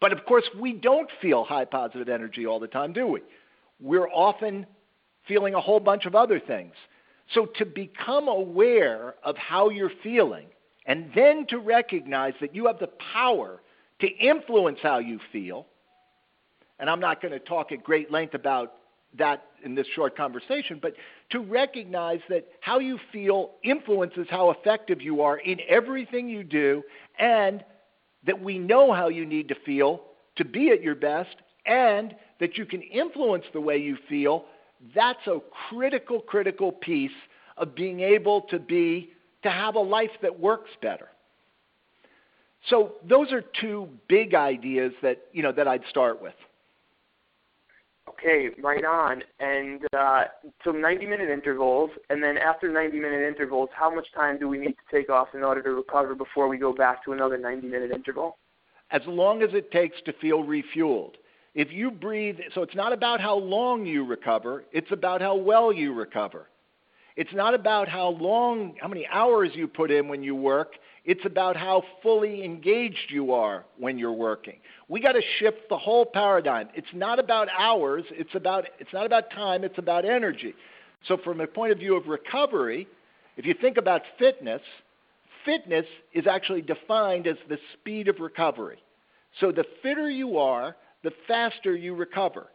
But 0.00 0.12
of 0.12 0.24
course, 0.24 0.44
we 0.58 0.72
don't 0.72 1.10
feel 1.20 1.44
high 1.44 1.64
positive 1.64 2.08
energy 2.08 2.46
all 2.46 2.60
the 2.60 2.68
time, 2.68 2.92
do 2.92 3.06
we? 3.06 3.20
We're 3.80 4.08
often 4.08 4.66
feeling 5.26 5.54
a 5.54 5.60
whole 5.60 5.80
bunch 5.80 6.06
of 6.06 6.14
other 6.14 6.38
things. 6.40 6.72
So, 7.34 7.46
to 7.56 7.66
become 7.66 8.28
aware 8.28 9.14
of 9.24 9.36
how 9.36 9.70
you're 9.70 9.90
feeling 10.02 10.46
and 10.86 11.10
then 11.14 11.46
to 11.48 11.58
recognize 11.58 12.34
that 12.40 12.54
you 12.54 12.66
have 12.66 12.78
the 12.78 12.90
power 13.12 13.60
to 14.00 14.06
influence 14.06 14.78
how 14.82 14.98
you 14.98 15.18
feel, 15.32 15.66
and 16.78 16.88
I'm 16.88 17.00
not 17.00 17.20
going 17.20 17.32
to 17.32 17.40
talk 17.40 17.72
at 17.72 17.82
great 17.82 18.10
length 18.10 18.34
about 18.34 18.74
that 19.18 19.44
in 19.64 19.74
this 19.74 19.86
short 19.94 20.16
conversation, 20.16 20.78
but 20.80 20.94
to 21.30 21.40
recognize 21.40 22.20
that 22.28 22.46
how 22.60 22.78
you 22.78 22.98
feel 23.12 23.52
influences 23.62 24.26
how 24.30 24.50
effective 24.50 25.02
you 25.02 25.22
are 25.22 25.38
in 25.38 25.58
everything 25.68 26.28
you 26.28 26.44
do, 26.44 26.82
and 27.18 27.64
that 28.26 28.40
we 28.40 28.58
know 28.58 28.92
how 28.92 29.08
you 29.08 29.24
need 29.24 29.48
to 29.48 29.54
feel 29.64 30.02
to 30.36 30.44
be 30.44 30.70
at 30.70 30.82
your 30.82 30.94
best, 30.94 31.36
and 31.64 32.14
that 32.40 32.58
you 32.58 32.66
can 32.66 32.82
influence 32.82 33.44
the 33.52 33.60
way 33.60 33.78
you 33.78 33.96
feel, 34.08 34.44
that's 34.94 35.26
a 35.26 35.38
critical, 35.68 36.20
critical 36.20 36.70
piece 36.70 37.10
of 37.56 37.74
being 37.74 38.00
able 38.00 38.42
to 38.42 38.58
be 38.58 39.10
to 39.42 39.50
have 39.50 39.74
a 39.74 39.80
life 39.80 40.10
that 40.22 40.38
works 40.38 40.70
better. 40.82 41.08
So 42.68 42.92
those 43.08 43.32
are 43.32 43.42
two 43.60 43.88
big 44.08 44.34
ideas 44.34 44.92
that 45.02 45.22
you 45.32 45.42
know 45.42 45.52
that 45.52 45.68
I'd 45.68 45.84
start 45.88 46.20
with. 46.20 46.34
Okay, 48.26 48.48
right 48.60 48.84
on. 48.84 49.22
And 49.38 49.82
uh, 49.96 50.24
so 50.64 50.72
90 50.72 51.06
minute 51.06 51.30
intervals, 51.30 51.90
and 52.10 52.22
then 52.22 52.36
after 52.36 52.68
90 52.72 52.98
minute 52.98 53.26
intervals, 53.26 53.68
how 53.72 53.94
much 53.94 54.06
time 54.14 54.38
do 54.38 54.48
we 54.48 54.58
need 54.58 54.74
to 54.74 54.96
take 54.96 55.10
off 55.10 55.28
in 55.34 55.44
order 55.44 55.62
to 55.62 55.70
recover 55.70 56.14
before 56.16 56.48
we 56.48 56.58
go 56.58 56.74
back 56.74 57.04
to 57.04 57.12
another 57.12 57.38
90 57.38 57.68
minute 57.68 57.92
interval? 57.92 58.38
As 58.90 59.02
long 59.06 59.42
as 59.42 59.50
it 59.52 59.70
takes 59.70 60.00
to 60.06 60.12
feel 60.14 60.42
refueled. 60.42 61.12
If 61.54 61.70
you 61.70 61.90
breathe, 61.90 62.38
so 62.54 62.62
it's 62.62 62.74
not 62.74 62.92
about 62.92 63.20
how 63.20 63.36
long 63.36 63.86
you 63.86 64.04
recover, 64.04 64.64
it's 64.72 64.90
about 64.90 65.20
how 65.20 65.36
well 65.36 65.72
you 65.72 65.94
recover. 65.94 66.48
It's 67.16 67.32
not 67.32 67.54
about 67.54 67.88
how 67.88 68.10
long, 68.10 68.74
how 68.80 68.88
many 68.88 69.06
hours 69.06 69.50
you 69.54 69.66
put 69.66 69.90
in 69.90 70.06
when 70.08 70.22
you 70.22 70.34
work. 70.34 70.74
It's 71.06 71.24
about 71.24 71.56
how 71.56 71.82
fully 72.02 72.44
engaged 72.44 73.10
you 73.10 73.32
are 73.32 73.64
when 73.78 73.98
you're 73.98 74.12
working. 74.12 74.58
We 74.88 75.00
got 75.00 75.12
to 75.12 75.22
shift 75.38 75.68
the 75.70 75.78
whole 75.78 76.04
paradigm. 76.04 76.68
It's 76.74 76.92
not 76.92 77.18
about 77.18 77.48
hours, 77.56 78.04
it's 78.10 78.34
about 78.34 78.66
it's 78.78 78.92
not 78.92 79.06
about 79.06 79.30
time, 79.30 79.64
it's 79.64 79.78
about 79.78 80.04
energy. 80.04 80.54
So 81.08 81.16
from 81.16 81.40
a 81.40 81.46
point 81.46 81.72
of 81.72 81.78
view 81.78 81.96
of 81.96 82.06
recovery, 82.06 82.86
if 83.36 83.46
you 83.46 83.54
think 83.54 83.76
about 83.76 84.02
fitness, 84.18 84.62
fitness 85.44 85.86
is 86.12 86.26
actually 86.26 86.62
defined 86.62 87.26
as 87.26 87.36
the 87.48 87.58
speed 87.72 88.08
of 88.08 88.18
recovery. 88.18 88.78
So 89.40 89.52
the 89.52 89.64
fitter 89.82 90.10
you 90.10 90.38
are, 90.38 90.76
the 91.02 91.12
faster 91.28 91.74
you 91.74 91.94
recover. 91.94 92.48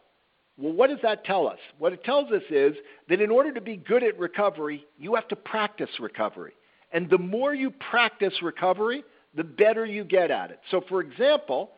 Well, 0.58 0.72
what 0.72 0.90
does 0.90 0.98
that 1.02 1.24
tell 1.24 1.48
us? 1.48 1.58
What 1.78 1.92
it 1.92 2.04
tells 2.04 2.30
us 2.30 2.42
is 2.50 2.74
that 3.08 3.20
in 3.20 3.30
order 3.30 3.52
to 3.52 3.60
be 3.60 3.76
good 3.76 4.02
at 4.02 4.18
recovery, 4.18 4.84
you 4.98 5.14
have 5.14 5.28
to 5.28 5.36
practice 5.36 5.90
recovery. 5.98 6.52
And 6.92 7.08
the 7.08 7.18
more 7.18 7.54
you 7.54 7.70
practice 7.70 8.34
recovery, 8.42 9.02
the 9.34 9.44
better 9.44 9.86
you 9.86 10.04
get 10.04 10.30
at 10.30 10.50
it. 10.50 10.60
So, 10.70 10.82
for 10.88 11.00
example, 11.00 11.70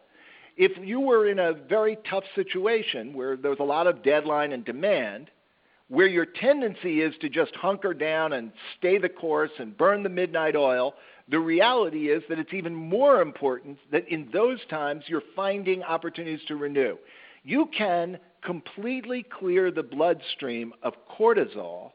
if 0.57 0.73
you 0.85 1.01
were 1.01 1.29
in 1.29 1.39
a 1.39 1.53
very 1.53 1.99
tough 2.09 2.25
situation 2.35 3.15
where 3.15 3.37
there 3.37 3.51
was 3.51 3.61
a 3.61 3.65
lot 3.65 3.87
of 3.87 4.03
deadline 4.03 4.53
and 4.53 4.65
demand, 4.65 5.31
where 5.89 6.07
your 6.07 6.27
tendency 6.27 7.01
is 7.01 7.15
to 7.21 7.29
just 7.29 7.55
hunker 7.55 7.95
down 7.95 8.33
and 8.33 8.51
stay 8.79 8.99
the 8.99 9.09
course 9.09 9.51
and 9.59 9.77
burn 9.77 10.03
the 10.03 10.09
midnight 10.09 10.57
oil, 10.57 10.95
the 11.29 11.39
reality 11.39 12.09
is 12.09 12.23
that 12.29 12.39
it's 12.39 12.53
even 12.53 12.75
more 12.75 13.21
important 13.21 13.79
that 13.93 14.09
in 14.09 14.29
those 14.33 14.59
times 14.69 15.05
you're 15.07 15.23
finding 15.37 15.83
opportunities 15.83 16.45
to 16.49 16.57
renew. 16.57 16.97
You 17.45 17.69
can 17.77 18.19
completely 18.43 19.23
clear 19.23 19.71
the 19.71 19.83
bloodstream 19.83 20.73
of 20.83 20.95
cortisol 21.19 21.93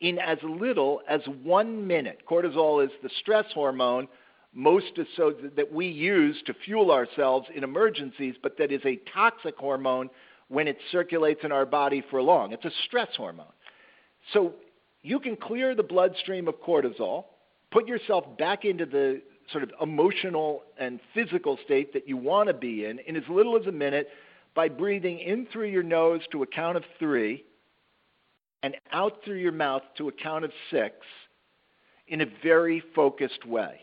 in 0.00 0.18
as 0.18 0.38
little 0.42 1.00
as 1.08 1.20
one 1.42 1.86
minute. 1.86 2.20
Cortisol 2.28 2.84
is 2.84 2.90
the 3.02 3.10
stress 3.20 3.46
hormone 3.54 4.08
most 4.52 4.98
so 5.16 5.34
that 5.56 5.72
we 5.72 5.86
use 5.86 6.36
to 6.46 6.54
fuel 6.64 6.92
ourselves 6.92 7.48
in 7.54 7.64
emergencies, 7.64 8.36
but 8.42 8.56
that 8.58 8.70
is 8.70 8.82
a 8.84 9.00
toxic 9.12 9.56
hormone 9.56 10.10
when 10.48 10.68
it 10.68 10.76
circulates 10.92 11.40
in 11.42 11.50
our 11.50 11.66
body 11.66 12.04
for 12.10 12.22
long. 12.22 12.52
It's 12.52 12.64
a 12.64 12.70
stress 12.86 13.08
hormone. 13.16 13.46
So 14.32 14.54
you 15.02 15.18
can 15.18 15.36
clear 15.36 15.74
the 15.74 15.82
bloodstream 15.82 16.46
of 16.46 16.60
cortisol, 16.62 17.24
put 17.70 17.88
yourself 17.88 18.24
back 18.38 18.64
into 18.64 18.86
the 18.86 19.22
sort 19.50 19.64
of 19.64 19.72
emotional 19.82 20.62
and 20.78 21.00
physical 21.14 21.58
state 21.64 21.92
that 21.94 22.08
you 22.08 22.16
want 22.16 22.48
to 22.48 22.54
be 22.54 22.84
in 22.84 22.98
in 23.00 23.16
as 23.16 23.24
little 23.28 23.56
as 23.58 23.66
a 23.66 23.72
minute 23.72 24.08
by 24.54 24.68
breathing 24.68 25.18
in 25.18 25.46
through 25.52 25.68
your 25.68 25.82
nose 25.82 26.20
to 26.32 26.42
a 26.42 26.46
count 26.46 26.76
of 26.76 26.84
three 26.98 27.44
and 28.62 28.76
out 28.92 29.18
through 29.24 29.38
your 29.38 29.52
mouth 29.52 29.82
to 29.98 30.08
a 30.08 30.12
count 30.12 30.44
of 30.44 30.52
six 30.70 30.94
in 32.08 32.20
a 32.20 32.26
very 32.42 32.82
focused 32.94 33.44
way. 33.46 33.80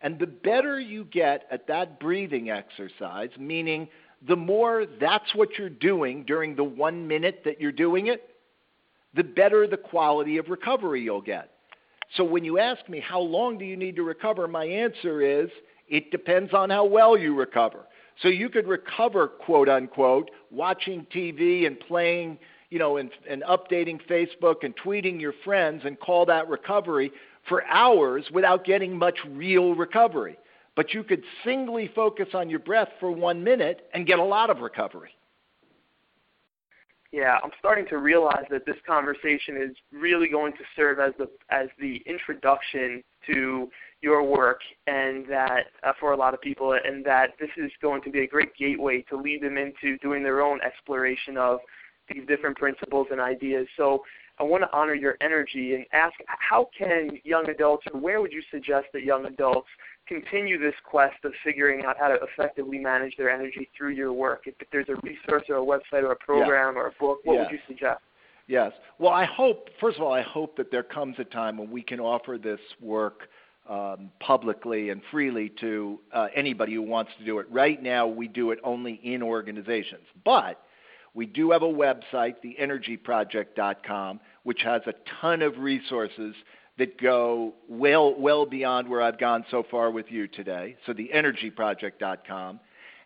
And 0.00 0.18
the 0.18 0.26
better 0.26 0.78
you 0.78 1.04
get 1.04 1.46
at 1.50 1.66
that 1.68 1.98
breathing 1.98 2.50
exercise, 2.50 3.30
meaning 3.38 3.88
the 4.26 4.36
more 4.36 4.86
that's 5.00 5.34
what 5.34 5.58
you're 5.58 5.70
doing 5.70 6.24
during 6.24 6.54
the 6.54 6.64
one 6.64 7.06
minute 7.08 7.42
that 7.44 7.60
you're 7.60 7.72
doing 7.72 8.08
it, 8.08 8.30
the 9.14 9.24
better 9.24 9.66
the 9.66 9.76
quality 9.76 10.36
of 10.36 10.48
recovery 10.48 11.02
you'll 11.02 11.22
get. 11.22 11.50
So 12.16 12.24
when 12.24 12.44
you 12.44 12.58
ask 12.58 12.88
me, 12.88 13.00
how 13.00 13.20
long 13.20 13.58
do 13.58 13.64
you 13.64 13.76
need 13.76 13.96
to 13.96 14.02
recover? 14.02 14.46
My 14.46 14.64
answer 14.64 15.22
is, 15.22 15.48
it 15.88 16.10
depends 16.10 16.52
on 16.52 16.70
how 16.70 16.84
well 16.84 17.16
you 17.16 17.34
recover. 17.34 17.86
So 18.22 18.28
you 18.28 18.48
could 18.48 18.66
recover, 18.66 19.28
quote 19.28 19.68
unquote, 19.68 20.30
watching 20.50 21.06
TV 21.14 21.66
and 21.66 21.78
playing 21.80 22.38
you 22.70 22.78
know, 22.78 22.96
and, 22.96 23.10
and 23.28 23.42
updating 23.44 24.00
Facebook 24.08 24.56
and 24.62 24.74
tweeting 24.76 25.20
your 25.20 25.34
friends 25.44 25.82
and 25.84 25.98
call 25.98 26.26
that 26.26 26.48
recovery 26.48 27.12
for 27.48 27.64
hours 27.66 28.24
without 28.32 28.64
getting 28.64 28.98
much 28.98 29.18
real 29.30 29.74
recovery. 29.74 30.38
But 30.74 30.92
you 30.92 31.02
could 31.04 31.22
singly 31.44 31.90
focus 31.94 32.28
on 32.34 32.50
your 32.50 32.58
breath 32.58 32.88
for 33.00 33.10
one 33.10 33.42
minute 33.42 33.88
and 33.94 34.06
get 34.06 34.18
a 34.18 34.24
lot 34.24 34.50
of 34.50 34.58
recovery. 34.60 35.10
Yeah, 37.12 37.38
I'm 37.42 37.52
starting 37.58 37.86
to 37.88 37.98
realize 37.98 38.44
that 38.50 38.66
this 38.66 38.76
conversation 38.86 39.56
is 39.56 39.74
really 39.90 40.28
going 40.28 40.52
to 40.54 40.64
serve 40.74 40.98
as 40.98 41.12
the 41.18 41.30
as 41.50 41.68
the 41.78 42.02
introduction 42.04 43.02
to 43.26 43.68
your 44.02 44.22
work, 44.22 44.60
and 44.86 45.26
that 45.28 45.64
uh, 45.82 45.92
for 45.98 46.12
a 46.12 46.16
lot 46.16 46.34
of 46.34 46.40
people, 46.40 46.78
and 46.84 47.04
that 47.04 47.30
this 47.40 47.50
is 47.56 47.70
going 47.80 48.02
to 48.02 48.10
be 48.10 48.20
a 48.20 48.26
great 48.26 48.54
gateway 48.56 49.02
to 49.08 49.16
lead 49.16 49.42
them 49.42 49.56
into 49.56 49.98
doing 49.98 50.22
their 50.22 50.42
own 50.42 50.60
exploration 50.62 51.36
of 51.36 51.58
these 52.12 52.26
different 52.28 52.56
principles 52.56 53.06
and 53.10 53.20
ideas. 53.20 53.66
So 53.76 54.02
I 54.38 54.42
want 54.42 54.62
to 54.64 54.76
honor 54.76 54.94
your 54.94 55.16
energy 55.20 55.74
and 55.74 55.86
ask 55.92 56.14
how 56.26 56.68
can 56.76 57.18
young 57.24 57.48
adults, 57.48 57.86
or 57.92 57.98
where 57.98 58.20
would 58.20 58.32
you 58.32 58.42
suggest 58.50 58.86
that 58.92 59.02
young 59.02 59.24
adults 59.24 59.68
continue 60.06 60.58
this 60.58 60.74
quest 60.88 61.16
of 61.24 61.32
figuring 61.42 61.84
out 61.84 61.96
how 61.98 62.08
to 62.08 62.18
effectively 62.22 62.78
manage 62.78 63.16
their 63.16 63.30
energy 63.30 63.68
through 63.76 63.90
your 63.90 64.12
work? 64.12 64.42
If, 64.46 64.54
if 64.60 64.68
there's 64.70 64.88
a 64.88 64.96
resource 65.02 65.44
or 65.48 65.56
a 65.56 65.60
website 65.60 66.02
or 66.02 66.12
a 66.12 66.16
program 66.16 66.74
yeah. 66.74 66.80
or 66.80 66.86
a 66.88 66.92
book, 67.00 67.20
what 67.24 67.34
yeah. 67.34 67.42
would 67.42 67.50
you 67.50 67.58
suggest? 67.66 68.00
Yes. 68.48 68.72
Well, 68.98 69.12
I 69.12 69.24
hope, 69.24 69.70
first 69.80 69.96
of 69.96 70.04
all, 70.04 70.12
I 70.12 70.22
hope 70.22 70.56
that 70.56 70.70
there 70.70 70.82
comes 70.82 71.16
a 71.18 71.24
time 71.24 71.56
when 71.56 71.70
we 71.70 71.82
can 71.82 71.98
offer 71.98 72.38
this 72.38 72.60
work 72.80 73.28
um, 73.68 74.10
publicly 74.20 74.90
and 74.90 75.02
freely 75.10 75.50
to 75.60 75.98
uh, 76.12 76.28
anybody 76.34 76.74
who 76.74 76.82
wants 76.82 77.10
to 77.18 77.24
do 77.24 77.40
it. 77.40 77.46
Right 77.50 77.82
now, 77.82 78.06
we 78.06 78.28
do 78.28 78.52
it 78.52 78.60
only 78.62 79.00
in 79.02 79.22
organizations. 79.22 80.06
But 80.24 80.60
we 81.14 81.26
do 81.26 81.50
have 81.50 81.62
a 81.62 81.66
website, 81.66 82.36
theenergyproject.com, 82.44 84.20
which 84.44 84.62
has 84.62 84.82
a 84.86 84.94
ton 85.20 85.42
of 85.42 85.58
resources 85.58 86.34
that 86.78 87.00
go 87.00 87.54
well 87.68 88.14
well 88.18 88.44
beyond 88.44 88.88
where 88.88 89.00
I've 89.00 89.18
gone 89.18 89.44
so 89.50 89.64
far 89.70 89.90
with 89.90 90.06
you 90.10 90.28
today. 90.28 90.76
So 90.86 90.92
theenergyproject.com. 90.92 92.60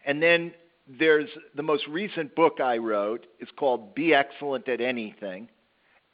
And 0.05 0.22
then 0.22 0.53
there's 0.98 1.29
the 1.55 1.62
most 1.62 1.87
recent 1.87 2.35
book 2.35 2.61
I 2.61 2.79
wrote 2.79 3.26
is 3.38 3.48
called 3.57 3.94
Be 3.94 4.14
Excellent 4.14 4.68
at 4.68 4.81
Anything. 4.81 5.48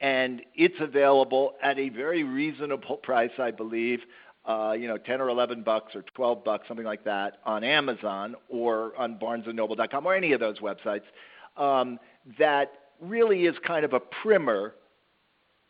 And 0.01 0.43
it's 0.55 0.77
available 0.81 1.55
at 1.63 1.79
a 1.79 1.89
very 1.89 2.23
reasonable 2.23 2.97
price, 3.03 3.31
I 3.39 3.51
believe. 3.51 4.01
Uh, 4.45 4.73
you 4.79 4.87
know, 4.87 4.97
10 4.97 5.21
or 5.21 5.29
11 5.29 5.63
bucks 5.63 5.97
or 5.97 6.05
12 6.15 6.45
bucks, 6.45 6.69
something 6.69 6.87
like 6.87 7.03
that, 7.05 7.39
on 7.45 7.65
Amazon 7.65 8.37
or 8.49 8.93
on 8.97 9.19
BarnesandNoble.com 9.19 10.07
or 10.07 10.15
any 10.15 10.33
of 10.33 10.41
those 10.41 10.61
websites 10.61 11.03
um, 11.57 11.99
that 12.39 12.73
really 13.01 13.47
is 13.47 13.57
kind 13.67 13.85
of 13.85 13.93
a 13.93 14.01
primer 14.01 14.75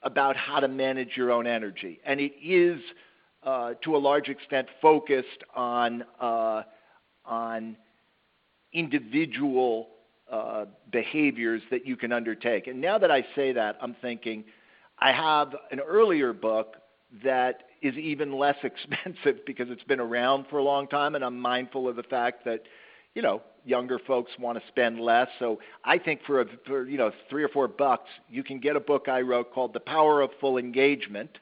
about 0.02 0.36
how 0.36 0.60
to 0.60 0.68
manage 0.68 1.16
your 1.16 1.30
own 1.30 1.46
energy. 1.46 2.00
And 2.04 2.20
it 2.20 2.32
is, 2.42 2.80
uh, 3.42 3.74
to 3.82 3.96
a 3.96 3.98
large 3.98 4.28
extent, 4.28 4.68
focused 4.82 5.42
on, 5.54 6.04
uh, 6.20 6.62
on 7.24 7.76
individual 8.76 9.88
uh, 10.30 10.66
behaviors 10.90 11.62
that 11.70 11.86
you 11.86 11.96
can 11.96 12.12
undertake. 12.12 12.66
And 12.66 12.80
now 12.80 12.98
that 12.98 13.10
I 13.10 13.24
say 13.34 13.52
that, 13.52 13.78
I'm 13.80 13.96
thinking 14.02 14.44
I 14.98 15.12
have 15.12 15.54
an 15.70 15.80
earlier 15.80 16.32
book 16.32 16.76
that 17.24 17.64
is 17.82 17.94
even 17.96 18.32
less 18.32 18.56
expensive 18.62 19.44
because 19.46 19.70
it's 19.70 19.84
been 19.84 20.00
around 20.00 20.46
for 20.50 20.58
a 20.58 20.62
long 20.62 20.88
time, 20.88 21.14
and 21.14 21.24
I'm 21.24 21.38
mindful 21.38 21.88
of 21.88 21.96
the 21.96 22.02
fact 22.02 22.44
that, 22.44 22.62
you 23.14 23.22
know, 23.22 23.42
younger 23.64 23.98
folks 23.98 24.32
want 24.38 24.58
to 24.58 24.66
spend 24.68 25.00
less. 25.00 25.28
So 25.38 25.58
I 25.84 25.98
think 25.98 26.20
for, 26.26 26.40
a, 26.42 26.46
for 26.66 26.88
you 26.88 26.98
know 26.98 27.10
three 27.28 27.42
or 27.42 27.48
four 27.48 27.68
bucks, 27.68 28.08
you 28.28 28.42
can 28.42 28.60
get 28.60 28.76
a 28.76 28.80
book 28.80 29.08
I 29.08 29.20
wrote 29.20 29.52
called 29.52 29.74
The 29.74 29.80
Power 29.80 30.22
of 30.22 30.30
Full 30.40 30.56
Engagement, 30.58 31.38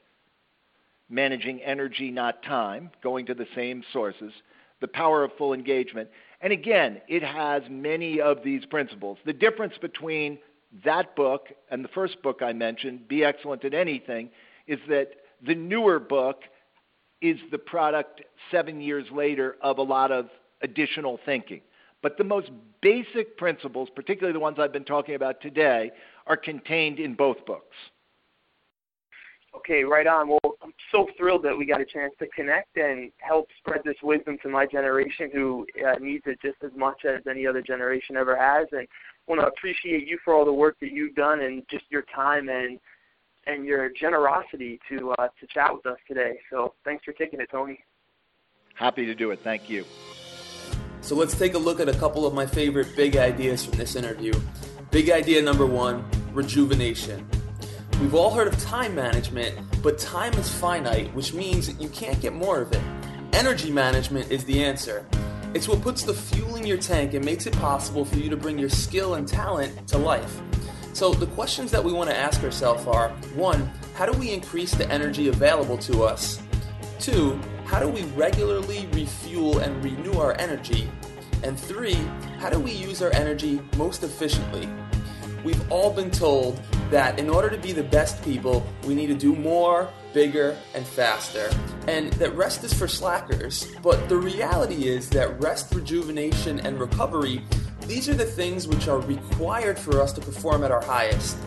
Managing 1.09 1.61
Energy 1.61 2.11
Not 2.11 2.43
Time, 2.43 2.89
going 3.03 3.25
to 3.27 3.33
the 3.33 3.47
same 3.55 3.83
sources. 3.93 4.31
The 4.81 4.87
Power 4.87 5.23
of 5.23 5.31
Full 5.37 5.53
Engagement. 5.53 6.09
And 6.41 6.51
again, 6.53 7.01
it 7.07 7.23
has 7.23 7.63
many 7.69 8.19
of 8.19 8.43
these 8.43 8.65
principles. 8.65 9.17
The 9.25 9.33
difference 9.33 9.73
between 9.81 10.37
that 10.83 11.15
book 11.15 11.47
and 11.71 11.83
the 11.83 11.89
first 11.89 12.21
book 12.21 12.41
I 12.41 12.53
mentioned, 12.53 13.07
Be 13.07 13.23
Excellent 13.23 13.63
at 13.63 13.73
Anything, 13.73 14.29
is 14.67 14.79
that 14.89 15.11
the 15.45 15.55
newer 15.55 15.99
book 15.99 16.41
is 17.21 17.37
the 17.51 17.57
product 17.57 18.21
seven 18.51 18.81
years 18.81 19.05
later 19.11 19.55
of 19.61 19.77
a 19.77 19.81
lot 19.81 20.11
of 20.11 20.29
additional 20.61 21.19
thinking. 21.25 21.61
But 22.01 22.17
the 22.17 22.23
most 22.23 22.51
basic 22.81 23.37
principles, 23.37 23.89
particularly 23.95 24.33
the 24.33 24.39
ones 24.39 24.57
I've 24.59 24.73
been 24.73 24.83
talking 24.83 25.15
about 25.15 25.41
today, 25.41 25.91
are 26.27 26.37
contained 26.37 26.99
in 26.99 27.15
both 27.15 27.43
books. 27.45 27.75
Okay, 29.55 29.83
right 29.83 30.05
on. 30.05 30.27
Well, 30.27 30.44
so 30.91 31.07
thrilled 31.17 31.43
that 31.43 31.57
we 31.57 31.65
got 31.65 31.81
a 31.81 31.85
chance 31.85 32.13
to 32.19 32.27
connect 32.27 32.77
and 32.77 33.11
help 33.17 33.47
spread 33.57 33.81
this 33.83 33.95
wisdom 34.03 34.37
to 34.43 34.49
my 34.49 34.65
generation 34.65 35.29
who 35.33 35.65
uh, 35.85 35.95
needs 35.99 36.23
it 36.25 36.39
just 36.41 36.57
as 36.63 36.71
much 36.75 37.05
as 37.05 37.21
any 37.29 37.47
other 37.47 37.61
generation 37.61 38.15
ever 38.17 38.35
has. 38.35 38.67
And 38.71 38.87
want 39.27 39.41
to 39.41 39.47
appreciate 39.47 40.07
you 40.07 40.17
for 40.23 40.33
all 40.33 40.45
the 40.45 40.53
work 40.53 40.77
that 40.81 40.91
you've 40.91 41.15
done 41.15 41.41
and 41.41 41.63
just 41.69 41.85
your 41.89 42.03
time 42.13 42.49
and 42.49 42.79
and 43.47 43.63
your 43.63 43.89
generosity 43.89 44.79
to 44.89 45.11
uh, 45.11 45.27
to 45.39 45.47
chat 45.47 45.71
with 45.73 45.85
us 45.85 45.99
today. 46.07 46.39
So 46.49 46.73
thanks 46.83 47.03
for 47.03 47.13
taking 47.13 47.39
it, 47.39 47.49
Tony. 47.51 47.83
Happy 48.73 49.05
to 49.05 49.15
do 49.15 49.31
it. 49.31 49.39
Thank 49.43 49.69
you. 49.69 49.85
So 51.01 51.15
let's 51.15 51.37
take 51.37 51.53
a 51.53 51.57
look 51.57 51.79
at 51.79 51.87
a 51.87 51.93
couple 51.93 52.25
of 52.25 52.33
my 52.33 52.45
favorite 52.45 52.95
big 52.95 53.15
ideas 53.15 53.63
from 53.63 53.77
this 53.77 53.95
interview. 53.95 54.33
Big 54.89 55.11
idea 55.11 55.41
number 55.41 55.65
one 55.65 56.03
rejuvenation. 56.33 57.27
We've 58.01 58.15
all 58.15 58.31
heard 58.31 58.47
of 58.47 58.57
time 58.59 58.93
management, 58.93 59.57
but 59.81 59.97
time 59.97 60.33
is 60.33 60.49
finite, 60.49 61.13
which 61.13 61.33
means 61.33 61.73
you 61.79 61.89
can't 61.89 62.19
get 62.21 62.33
more 62.33 62.61
of 62.61 62.71
it. 62.73 62.81
Energy 63.33 63.71
management 63.71 64.31
is 64.31 64.43
the 64.45 64.63
answer. 64.63 65.05
It's 65.53 65.67
what 65.67 65.81
puts 65.81 66.03
the 66.03 66.13
fuel 66.13 66.57
in 66.57 66.65
your 66.65 66.77
tank 66.77 67.13
and 67.13 67.23
makes 67.23 67.45
it 67.47 67.53
possible 67.53 68.03
for 68.03 68.17
you 68.17 68.29
to 68.29 68.35
bring 68.35 68.59
your 68.59 68.69
skill 68.69 69.15
and 69.15 69.25
talent 69.25 69.87
to 69.87 69.97
life. 69.97 70.41
So, 70.91 71.13
the 71.13 71.27
questions 71.27 71.71
that 71.71 71.83
we 71.83 71.93
want 71.93 72.09
to 72.09 72.17
ask 72.17 72.43
ourselves 72.43 72.85
are 72.87 73.09
one, 73.35 73.71
how 73.95 74.05
do 74.05 74.17
we 74.17 74.31
increase 74.31 74.73
the 74.73 74.89
energy 74.91 75.29
available 75.29 75.77
to 75.79 76.03
us? 76.03 76.41
Two, 76.99 77.39
how 77.65 77.79
do 77.79 77.87
we 77.87 78.03
regularly 78.17 78.87
refuel 78.93 79.59
and 79.59 79.83
renew 79.83 80.19
our 80.19 80.37
energy? 80.39 80.89
And 81.43 81.59
three, 81.59 81.97
how 82.39 82.49
do 82.49 82.59
we 82.59 82.71
use 82.71 83.01
our 83.01 83.13
energy 83.13 83.61
most 83.77 84.03
efficiently? 84.03 84.69
We've 85.45 85.71
all 85.71 85.91
been 85.93 86.09
told 86.09 86.59
that 86.89 87.19
in 87.19 87.29
order 87.29 87.51
to 87.51 87.57
be 87.59 87.71
the 87.71 87.83
best 87.83 88.23
people, 88.23 88.65
we 88.83 88.95
need 88.95 89.07
to 89.07 89.13
do 89.13 89.35
more, 89.35 89.87
bigger, 90.11 90.57
and 90.73 90.83
faster. 90.83 91.51
And 91.87 92.11
that 92.13 92.35
rest 92.35 92.63
is 92.63 92.73
for 92.73 92.87
slackers. 92.87 93.71
But 93.83 94.09
the 94.09 94.17
reality 94.17 94.87
is 94.87 95.07
that 95.11 95.39
rest, 95.39 95.71
rejuvenation, 95.75 96.61
and 96.61 96.79
recovery, 96.79 97.43
these 97.81 98.09
are 98.09 98.15
the 98.15 98.25
things 98.25 98.67
which 98.67 98.87
are 98.87 98.99
required 99.01 99.77
for 99.77 100.01
us 100.01 100.13
to 100.13 100.21
perform 100.21 100.63
at 100.63 100.71
our 100.71 100.81
highest. 100.83 101.37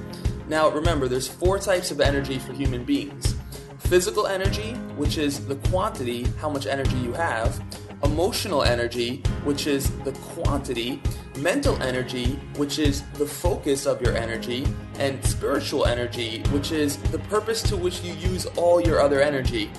Now 0.47 0.69
remember, 0.69 1.09
there's 1.09 1.27
four 1.27 1.59
types 1.59 1.91
of 1.91 2.01
energy 2.01 2.39
for 2.39 2.53
human 2.53 2.85
beings 2.85 3.35
physical 3.81 4.27
energy, 4.27 4.75
which 4.97 5.19
is 5.19 5.45
the 5.47 5.57
quantity, 5.71 6.25
how 6.41 6.51
much 6.51 6.67
energy 6.67 6.97
you 6.99 7.13
have, 7.15 7.61
emotional 8.05 8.63
energy, 8.63 9.23
which 9.45 9.67
is 9.67 9.91
the 10.01 10.13
quantity, 10.13 11.03
mental 11.38 11.81
energy, 11.83 12.38
which 12.57 12.79
is 12.79 13.03
the 13.14 13.27
focus 13.27 13.87
of 13.87 14.03
your 14.03 14.16
energy, 14.16 14.66
and 14.98 15.24
spiritual 15.24 15.87
energy, 15.87 16.42
which 16.51 16.72
is 16.72 16.96
the 17.11 17.18
purpose 17.20 17.62
to 17.62 17.77
which 17.77 18.03
you 18.03 18.12
use 18.14 18.46
all 18.57 18.81
your 18.81 19.01
other 19.01 19.20
energy. 19.20 19.70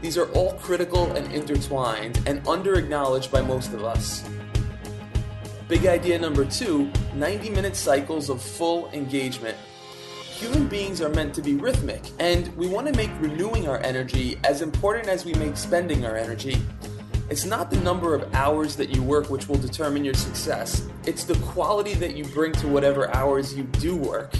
These 0.00 0.16
are 0.16 0.30
all 0.32 0.52
critical 0.54 1.10
and 1.12 1.32
intertwined 1.32 2.20
and 2.26 2.46
under 2.46 2.74
acknowledged 2.74 3.32
by 3.32 3.40
most 3.40 3.72
of 3.72 3.84
us. 3.84 4.28
Big 5.66 5.86
idea 5.86 6.18
number 6.18 6.44
two 6.44 6.90
90 7.14 7.50
minute 7.50 7.76
cycles 7.76 8.30
of 8.30 8.40
full 8.40 8.90
engagement 8.92 9.56
human 10.38 10.68
beings 10.68 11.00
are 11.00 11.08
meant 11.08 11.34
to 11.34 11.42
be 11.42 11.56
rhythmic, 11.56 12.00
and 12.20 12.56
we 12.56 12.68
want 12.68 12.86
to 12.86 12.92
make 12.94 13.10
renewing 13.18 13.68
our 13.68 13.78
energy 13.78 14.38
as 14.44 14.62
important 14.62 15.08
as 15.08 15.24
we 15.24 15.34
make 15.34 15.56
spending 15.56 16.06
our 16.06 16.16
energy. 16.16 16.56
It's 17.30 17.44
not 17.44 17.70
the 17.70 17.76
number 17.80 18.14
of 18.14 18.34
hours 18.34 18.74
that 18.76 18.88
you 18.88 19.02
work 19.02 19.28
which 19.28 19.50
will 19.50 19.58
determine 19.58 20.02
your 20.02 20.14
success, 20.14 20.88
it's 21.04 21.24
the 21.24 21.34
quality 21.40 21.92
that 21.94 22.16
you 22.16 22.24
bring 22.24 22.52
to 22.52 22.66
whatever 22.66 23.14
hours 23.14 23.54
you 23.54 23.64
do 23.64 23.96
work. 23.96 24.32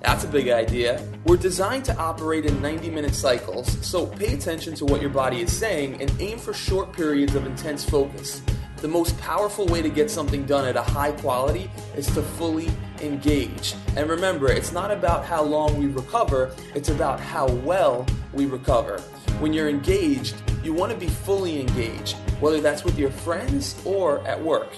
That's 0.00 0.24
a 0.24 0.28
big 0.28 0.48
idea. 0.48 1.06
We're 1.24 1.36
designed 1.36 1.84
to 1.84 1.96
operate 1.96 2.44
in 2.44 2.60
90 2.60 2.90
minute 2.90 3.14
cycles, 3.14 3.68
so 3.86 4.06
pay 4.06 4.34
attention 4.34 4.74
to 4.74 4.84
what 4.84 5.00
your 5.00 5.10
body 5.10 5.40
is 5.42 5.56
saying 5.56 6.02
and 6.02 6.12
aim 6.18 6.36
for 6.36 6.52
short 6.52 6.92
periods 6.92 7.36
of 7.36 7.46
intense 7.46 7.84
focus. 7.84 8.42
The 8.78 8.88
most 8.88 9.16
powerful 9.20 9.66
way 9.66 9.80
to 9.80 9.88
get 9.88 10.10
something 10.10 10.44
done 10.44 10.66
at 10.66 10.74
a 10.74 10.82
high 10.82 11.12
quality 11.12 11.70
is 11.96 12.06
to 12.14 12.22
fully 12.22 12.68
engage. 13.00 13.76
And 13.94 14.10
remember, 14.10 14.50
it's 14.50 14.72
not 14.72 14.90
about 14.90 15.24
how 15.24 15.44
long 15.44 15.78
we 15.78 15.86
recover, 15.86 16.50
it's 16.74 16.88
about 16.88 17.20
how 17.20 17.46
well 17.46 18.04
we 18.32 18.46
recover. 18.46 18.98
When 19.38 19.52
you're 19.52 19.68
engaged, 19.68 20.34
you 20.64 20.72
want 20.72 20.90
to 20.90 20.98
be 20.98 21.06
fully 21.06 21.60
engaged, 21.60 22.16
whether 22.42 22.60
that's 22.60 22.82
with 22.82 22.98
your 22.98 23.08
friends 23.08 23.80
or 23.84 24.18
at 24.26 24.42
work. 24.42 24.68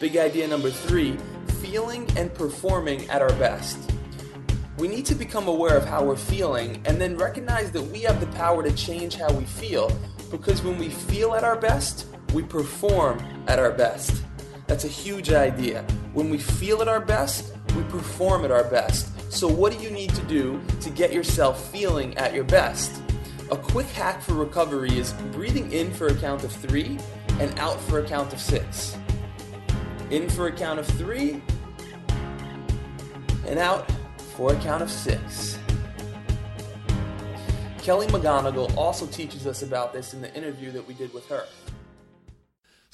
Big 0.00 0.18
idea 0.18 0.46
number 0.46 0.70
three 0.70 1.16
feeling 1.62 2.06
and 2.14 2.32
performing 2.34 3.08
at 3.08 3.22
our 3.22 3.32
best. 3.36 3.90
We 4.76 4.86
need 4.86 5.06
to 5.06 5.14
become 5.14 5.48
aware 5.48 5.78
of 5.78 5.86
how 5.86 6.04
we're 6.04 6.16
feeling 6.16 6.82
and 6.84 7.00
then 7.00 7.16
recognize 7.16 7.72
that 7.72 7.80
we 7.80 8.00
have 8.00 8.20
the 8.20 8.26
power 8.36 8.62
to 8.62 8.70
change 8.76 9.16
how 9.16 9.32
we 9.32 9.44
feel 9.44 9.90
because 10.30 10.62
when 10.62 10.76
we 10.76 10.90
feel 10.90 11.32
at 11.34 11.42
our 11.42 11.56
best, 11.56 12.06
we 12.34 12.42
perform 12.42 13.18
at 13.48 13.58
our 13.58 13.70
best. 13.72 14.22
That's 14.66 14.84
a 14.84 14.88
huge 14.88 15.32
idea. 15.32 15.86
When 16.12 16.28
we 16.28 16.36
feel 16.36 16.82
at 16.82 16.88
our 16.88 17.00
best, 17.00 17.54
we 17.74 17.82
perform 17.84 18.44
at 18.44 18.50
our 18.50 18.64
best. 18.64 19.08
So, 19.32 19.48
what 19.48 19.72
do 19.72 19.82
you 19.82 19.90
need 19.90 20.14
to 20.14 20.22
do 20.24 20.60
to 20.82 20.90
get 20.90 21.14
yourself 21.14 21.72
feeling 21.72 22.14
at 22.18 22.34
your 22.34 22.44
best? 22.44 23.03
A 23.54 23.56
quick 23.56 23.86
hack 23.86 24.20
for 24.20 24.34
recovery 24.34 24.98
is 24.98 25.12
breathing 25.30 25.72
in 25.72 25.94
for 25.94 26.08
a 26.08 26.14
count 26.16 26.42
of 26.42 26.50
three 26.50 26.98
and 27.38 27.56
out 27.56 27.80
for 27.82 28.00
a 28.00 28.04
count 28.04 28.32
of 28.32 28.40
six. 28.40 28.98
In 30.10 30.28
for 30.28 30.48
a 30.48 30.52
count 30.52 30.80
of 30.80 30.86
three 30.88 31.40
and 33.46 33.60
out 33.60 33.88
for 34.36 34.52
a 34.52 34.56
count 34.56 34.82
of 34.82 34.90
six. 34.90 35.56
Kelly 37.78 38.08
McGonigal 38.08 38.76
also 38.76 39.06
teaches 39.06 39.46
us 39.46 39.62
about 39.62 39.92
this 39.92 40.14
in 40.14 40.20
the 40.20 40.34
interview 40.34 40.72
that 40.72 40.84
we 40.84 40.94
did 40.94 41.14
with 41.14 41.28
her. 41.28 41.44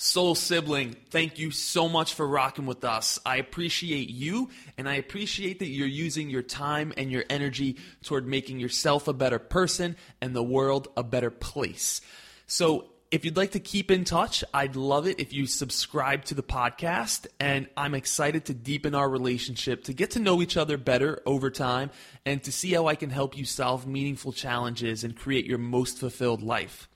Soul 0.02 0.34
Sibling, 0.34 0.96
thank 1.10 1.38
you 1.38 1.50
so 1.50 1.86
much 1.86 2.14
for 2.14 2.26
rocking 2.26 2.64
with 2.64 2.86
us. 2.86 3.18
I 3.26 3.36
appreciate 3.36 4.08
you, 4.08 4.48
and 4.78 4.88
I 4.88 4.94
appreciate 4.94 5.58
that 5.58 5.68
you're 5.68 5.86
using 5.86 6.30
your 6.30 6.40
time 6.40 6.94
and 6.96 7.12
your 7.12 7.24
energy 7.28 7.76
toward 8.02 8.26
making 8.26 8.60
yourself 8.60 9.08
a 9.08 9.12
better 9.12 9.38
person 9.38 9.96
and 10.22 10.34
the 10.34 10.42
world 10.42 10.88
a 10.96 11.02
better 11.02 11.30
place. 11.30 12.00
So, 12.46 12.86
if 13.10 13.26
you'd 13.26 13.36
like 13.36 13.50
to 13.50 13.60
keep 13.60 13.90
in 13.90 14.04
touch, 14.04 14.42
I'd 14.54 14.74
love 14.74 15.06
it 15.06 15.20
if 15.20 15.34
you 15.34 15.46
subscribe 15.46 16.24
to 16.26 16.34
the 16.34 16.42
podcast. 16.42 17.26
And 17.38 17.68
I'm 17.76 17.94
excited 17.94 18.46
to 18.46 18.54
deepen 18.54 18.94
our 18.94 19.08
relationship, 19.08 19.84
to 19.84 19.92
get 19.92 20.12
to 20.12 20.18
know 20.18 20.40
each 20.40 20.56
other 20.56 20.78
better 20.78 21.20
over 21.26 21.50
time, 21.50 21.90
and 22.24 22.42
to 22.44 22.52
see 22.52 22.72
how 22.72 22.86
I 22.86 22.94
can 22.94 23.10
help 23.10 23.36
you 23.36 23.44
solve 23.44 23.86
meaningful 23.86 24.32
challenges 24.32 25.04
and 25.04 25.14
create 25.14 25.44
your 25.44 25.58
most 25.58 25.98
fulfilled 25.98 26.42
life. 26.42 26.88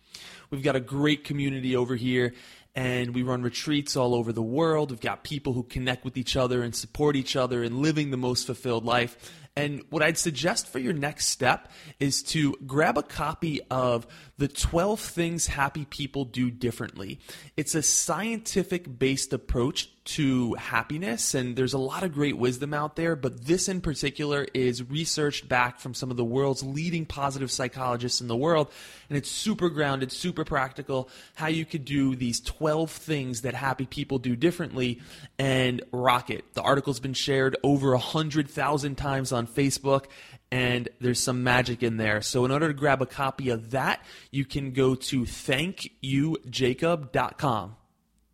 We've 0.51 0.63
got 0.63 0.77
a 0.77 0.81
great 0.81 1.25
community 1.25 1.75
over 1.75 1.97
here, 1.97 2.33
and 2.75 3.15
we 3.15 3.23
run 3.23 3.43
retreats 3.43 3.97
all 3.97 4.15
over 4.15 4.33
the 4.33 4.43
world. 4.43 4.91
We've 4.91 5.01
got 5.01 5.23
people 5.23 5.53
who 5.53 5.63
connect 5.63 6.05
with 6.05 6.17
each 6.17 6.37
other 6.37 6.63
and 6.63 6.75
support 6.75 7.15
each 7.17 7.37
other 7.37 7.63
in 7.63 7.83
living 7.83 8.11
the 8.11 8.17
most 8.17 8.47
fulfilled 8.47 8.85
life. 8.85 9.44
And 9.57 9.85
what 9.89 10.03
I'd 10.03 10.19
suggest 10.19 10.67
for 10.67 10.81
your 10.81 10.93
next 10.93 11.27
step 11.27 11.71
is 12.01 12.25
to 12.25 12.57
grab 12.67 12.99
a 12.99 13.05
copy 13.05 13.61
of 13.71 14.05
The 14.37 14.49
12 14.49 14.99
Things 14.99 15.47
Happy 15.47 15.85
People 15.85 16.25
Do 16.25 16.51
Differently. 16.51 17.21
It's 17.57 17.77
a 17.77 17.83
scientific 17.83 18.99
based 18.99 19.33
approach 19.33 19.91
to 20.05 20.53
happiness, 20.55 21.35
and 21.35 21.57
there's 21.57 21.73
a 21.73 21.79
lot 21.79 22.03
of 22.03 22.13
great 22.13 22.37
wisdom 22.37 22.75
out 22.75 22.95
there, 22.95 23.17
but 23.17 23.47
this 23.47 23.69
in 23.69 23.81
particular 23.81 24.47
is 24.53 24.83
researched 24.91 25.49
back 25.49 25.81
from 25.81 25.95
some 25.95 26.11
of 26.11 26.19
the 26.19 26.25
world's 26.25 26.63
leading 26.63 27.07
positive 27.07 27.51
psychologists 27.51 28.21
in 28.21 28.29
the 28.29 28.37
world, 28.37 28.71
and 29.09 29.17
it's 29.17 29.31
super 29.31 29.71
grounded, 29.71 30.13
super 30.13 30.45
practical, 30.45 31.09
how 31.37 31.47
you 31.47 31.65
could 31.65 31.87
do 31.87 32.15
these 32.15 32.41
12 32.41 32.91
things 32.91 33.41
that 33.43 33.55
happy 33.55 33.87
people 33.87 34.19
do 34.19 34.37
differently 34.37 35.01
and 35.39 35.83
rock 35.91 36.29
it. 36.29 36.45
The 36.53 36.63
article's 36.63 37.01
been 37.01 37.15
shared 37.15 37.57
over 37.63 37.93
100,000 37.93 38.97
times 38.97 39.33
on 39.45 39.53
Facebook, 39.53 40.07
and 40.51 40.89
there's 41.01 41.21
some 41.21 41.43
magic 41.43 41.83
in 41.83 41.97
there. 41.97 42.21
So, 42.23 42.45
in 42.45 42.51
order 42.51 42.69
to 42.69 42.75
grab 42.75 43.03
a 43.03 43.07
copy 43.07 43.51
of 43.51 43.73
that, 43.73 44.05
you 44.31 44.45
can 44.45 44.73
go 44.73 44.95
to 44.95 45.23
thankyoujacob.com. 45.23 47.77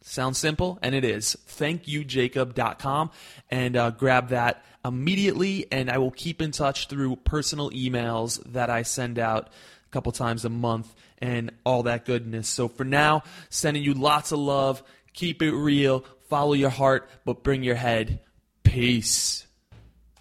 Sounds 0.03 0.39
simple, 0.39 0.79
and 0.83 0.95
it 0.95 1.05
is. 1.05 1.37
Thankyoujacob.com 1.49 3.11
and 3.51 3.77
uh, 3.77 3.91
grab 3.91 4.29
that 4.29 4.65
immediately, 4.85 5.67
and 5.71 5.91
I 5.91 5.99
will 5.99 6.11
keep 6.11 6.41
in 6.41 6.53
touch 6.53 6.89
through 6.89 7.17
personal 7.17 7.71
emails 7.71 8.43
that 8.53 8.71
I 8.71 8.83
send 8.83 9.19
out 9.19 9.49
a 9.49 9.91
couple 9.91 10.13
times 10.13 10.45
a 10.45 10.49
month 10.49 10.95
and 11.19 11.53
all 11.65 11.83
that 11.83 12.07
goodness. 12.07 12.49
So 12.49 12.69
for 12.69 12.85
now, 12.85 13.25
sending 13.51 13.83
you 13.83 13.93
lots 13.93 14.33
of 14.33 14.39
love. 14.39 14.83
Keep 15.13 15.43
it 15.43 15.53
real. 15.53 16.05
Follow 16.29 16.55
your 16.55 16.71
heart, 16.71 17.11
but 17.25 17.43
bring 17.43 17.63
your 17.63 17.75
head. 17.75 18.21
Peace. 18.63 19.47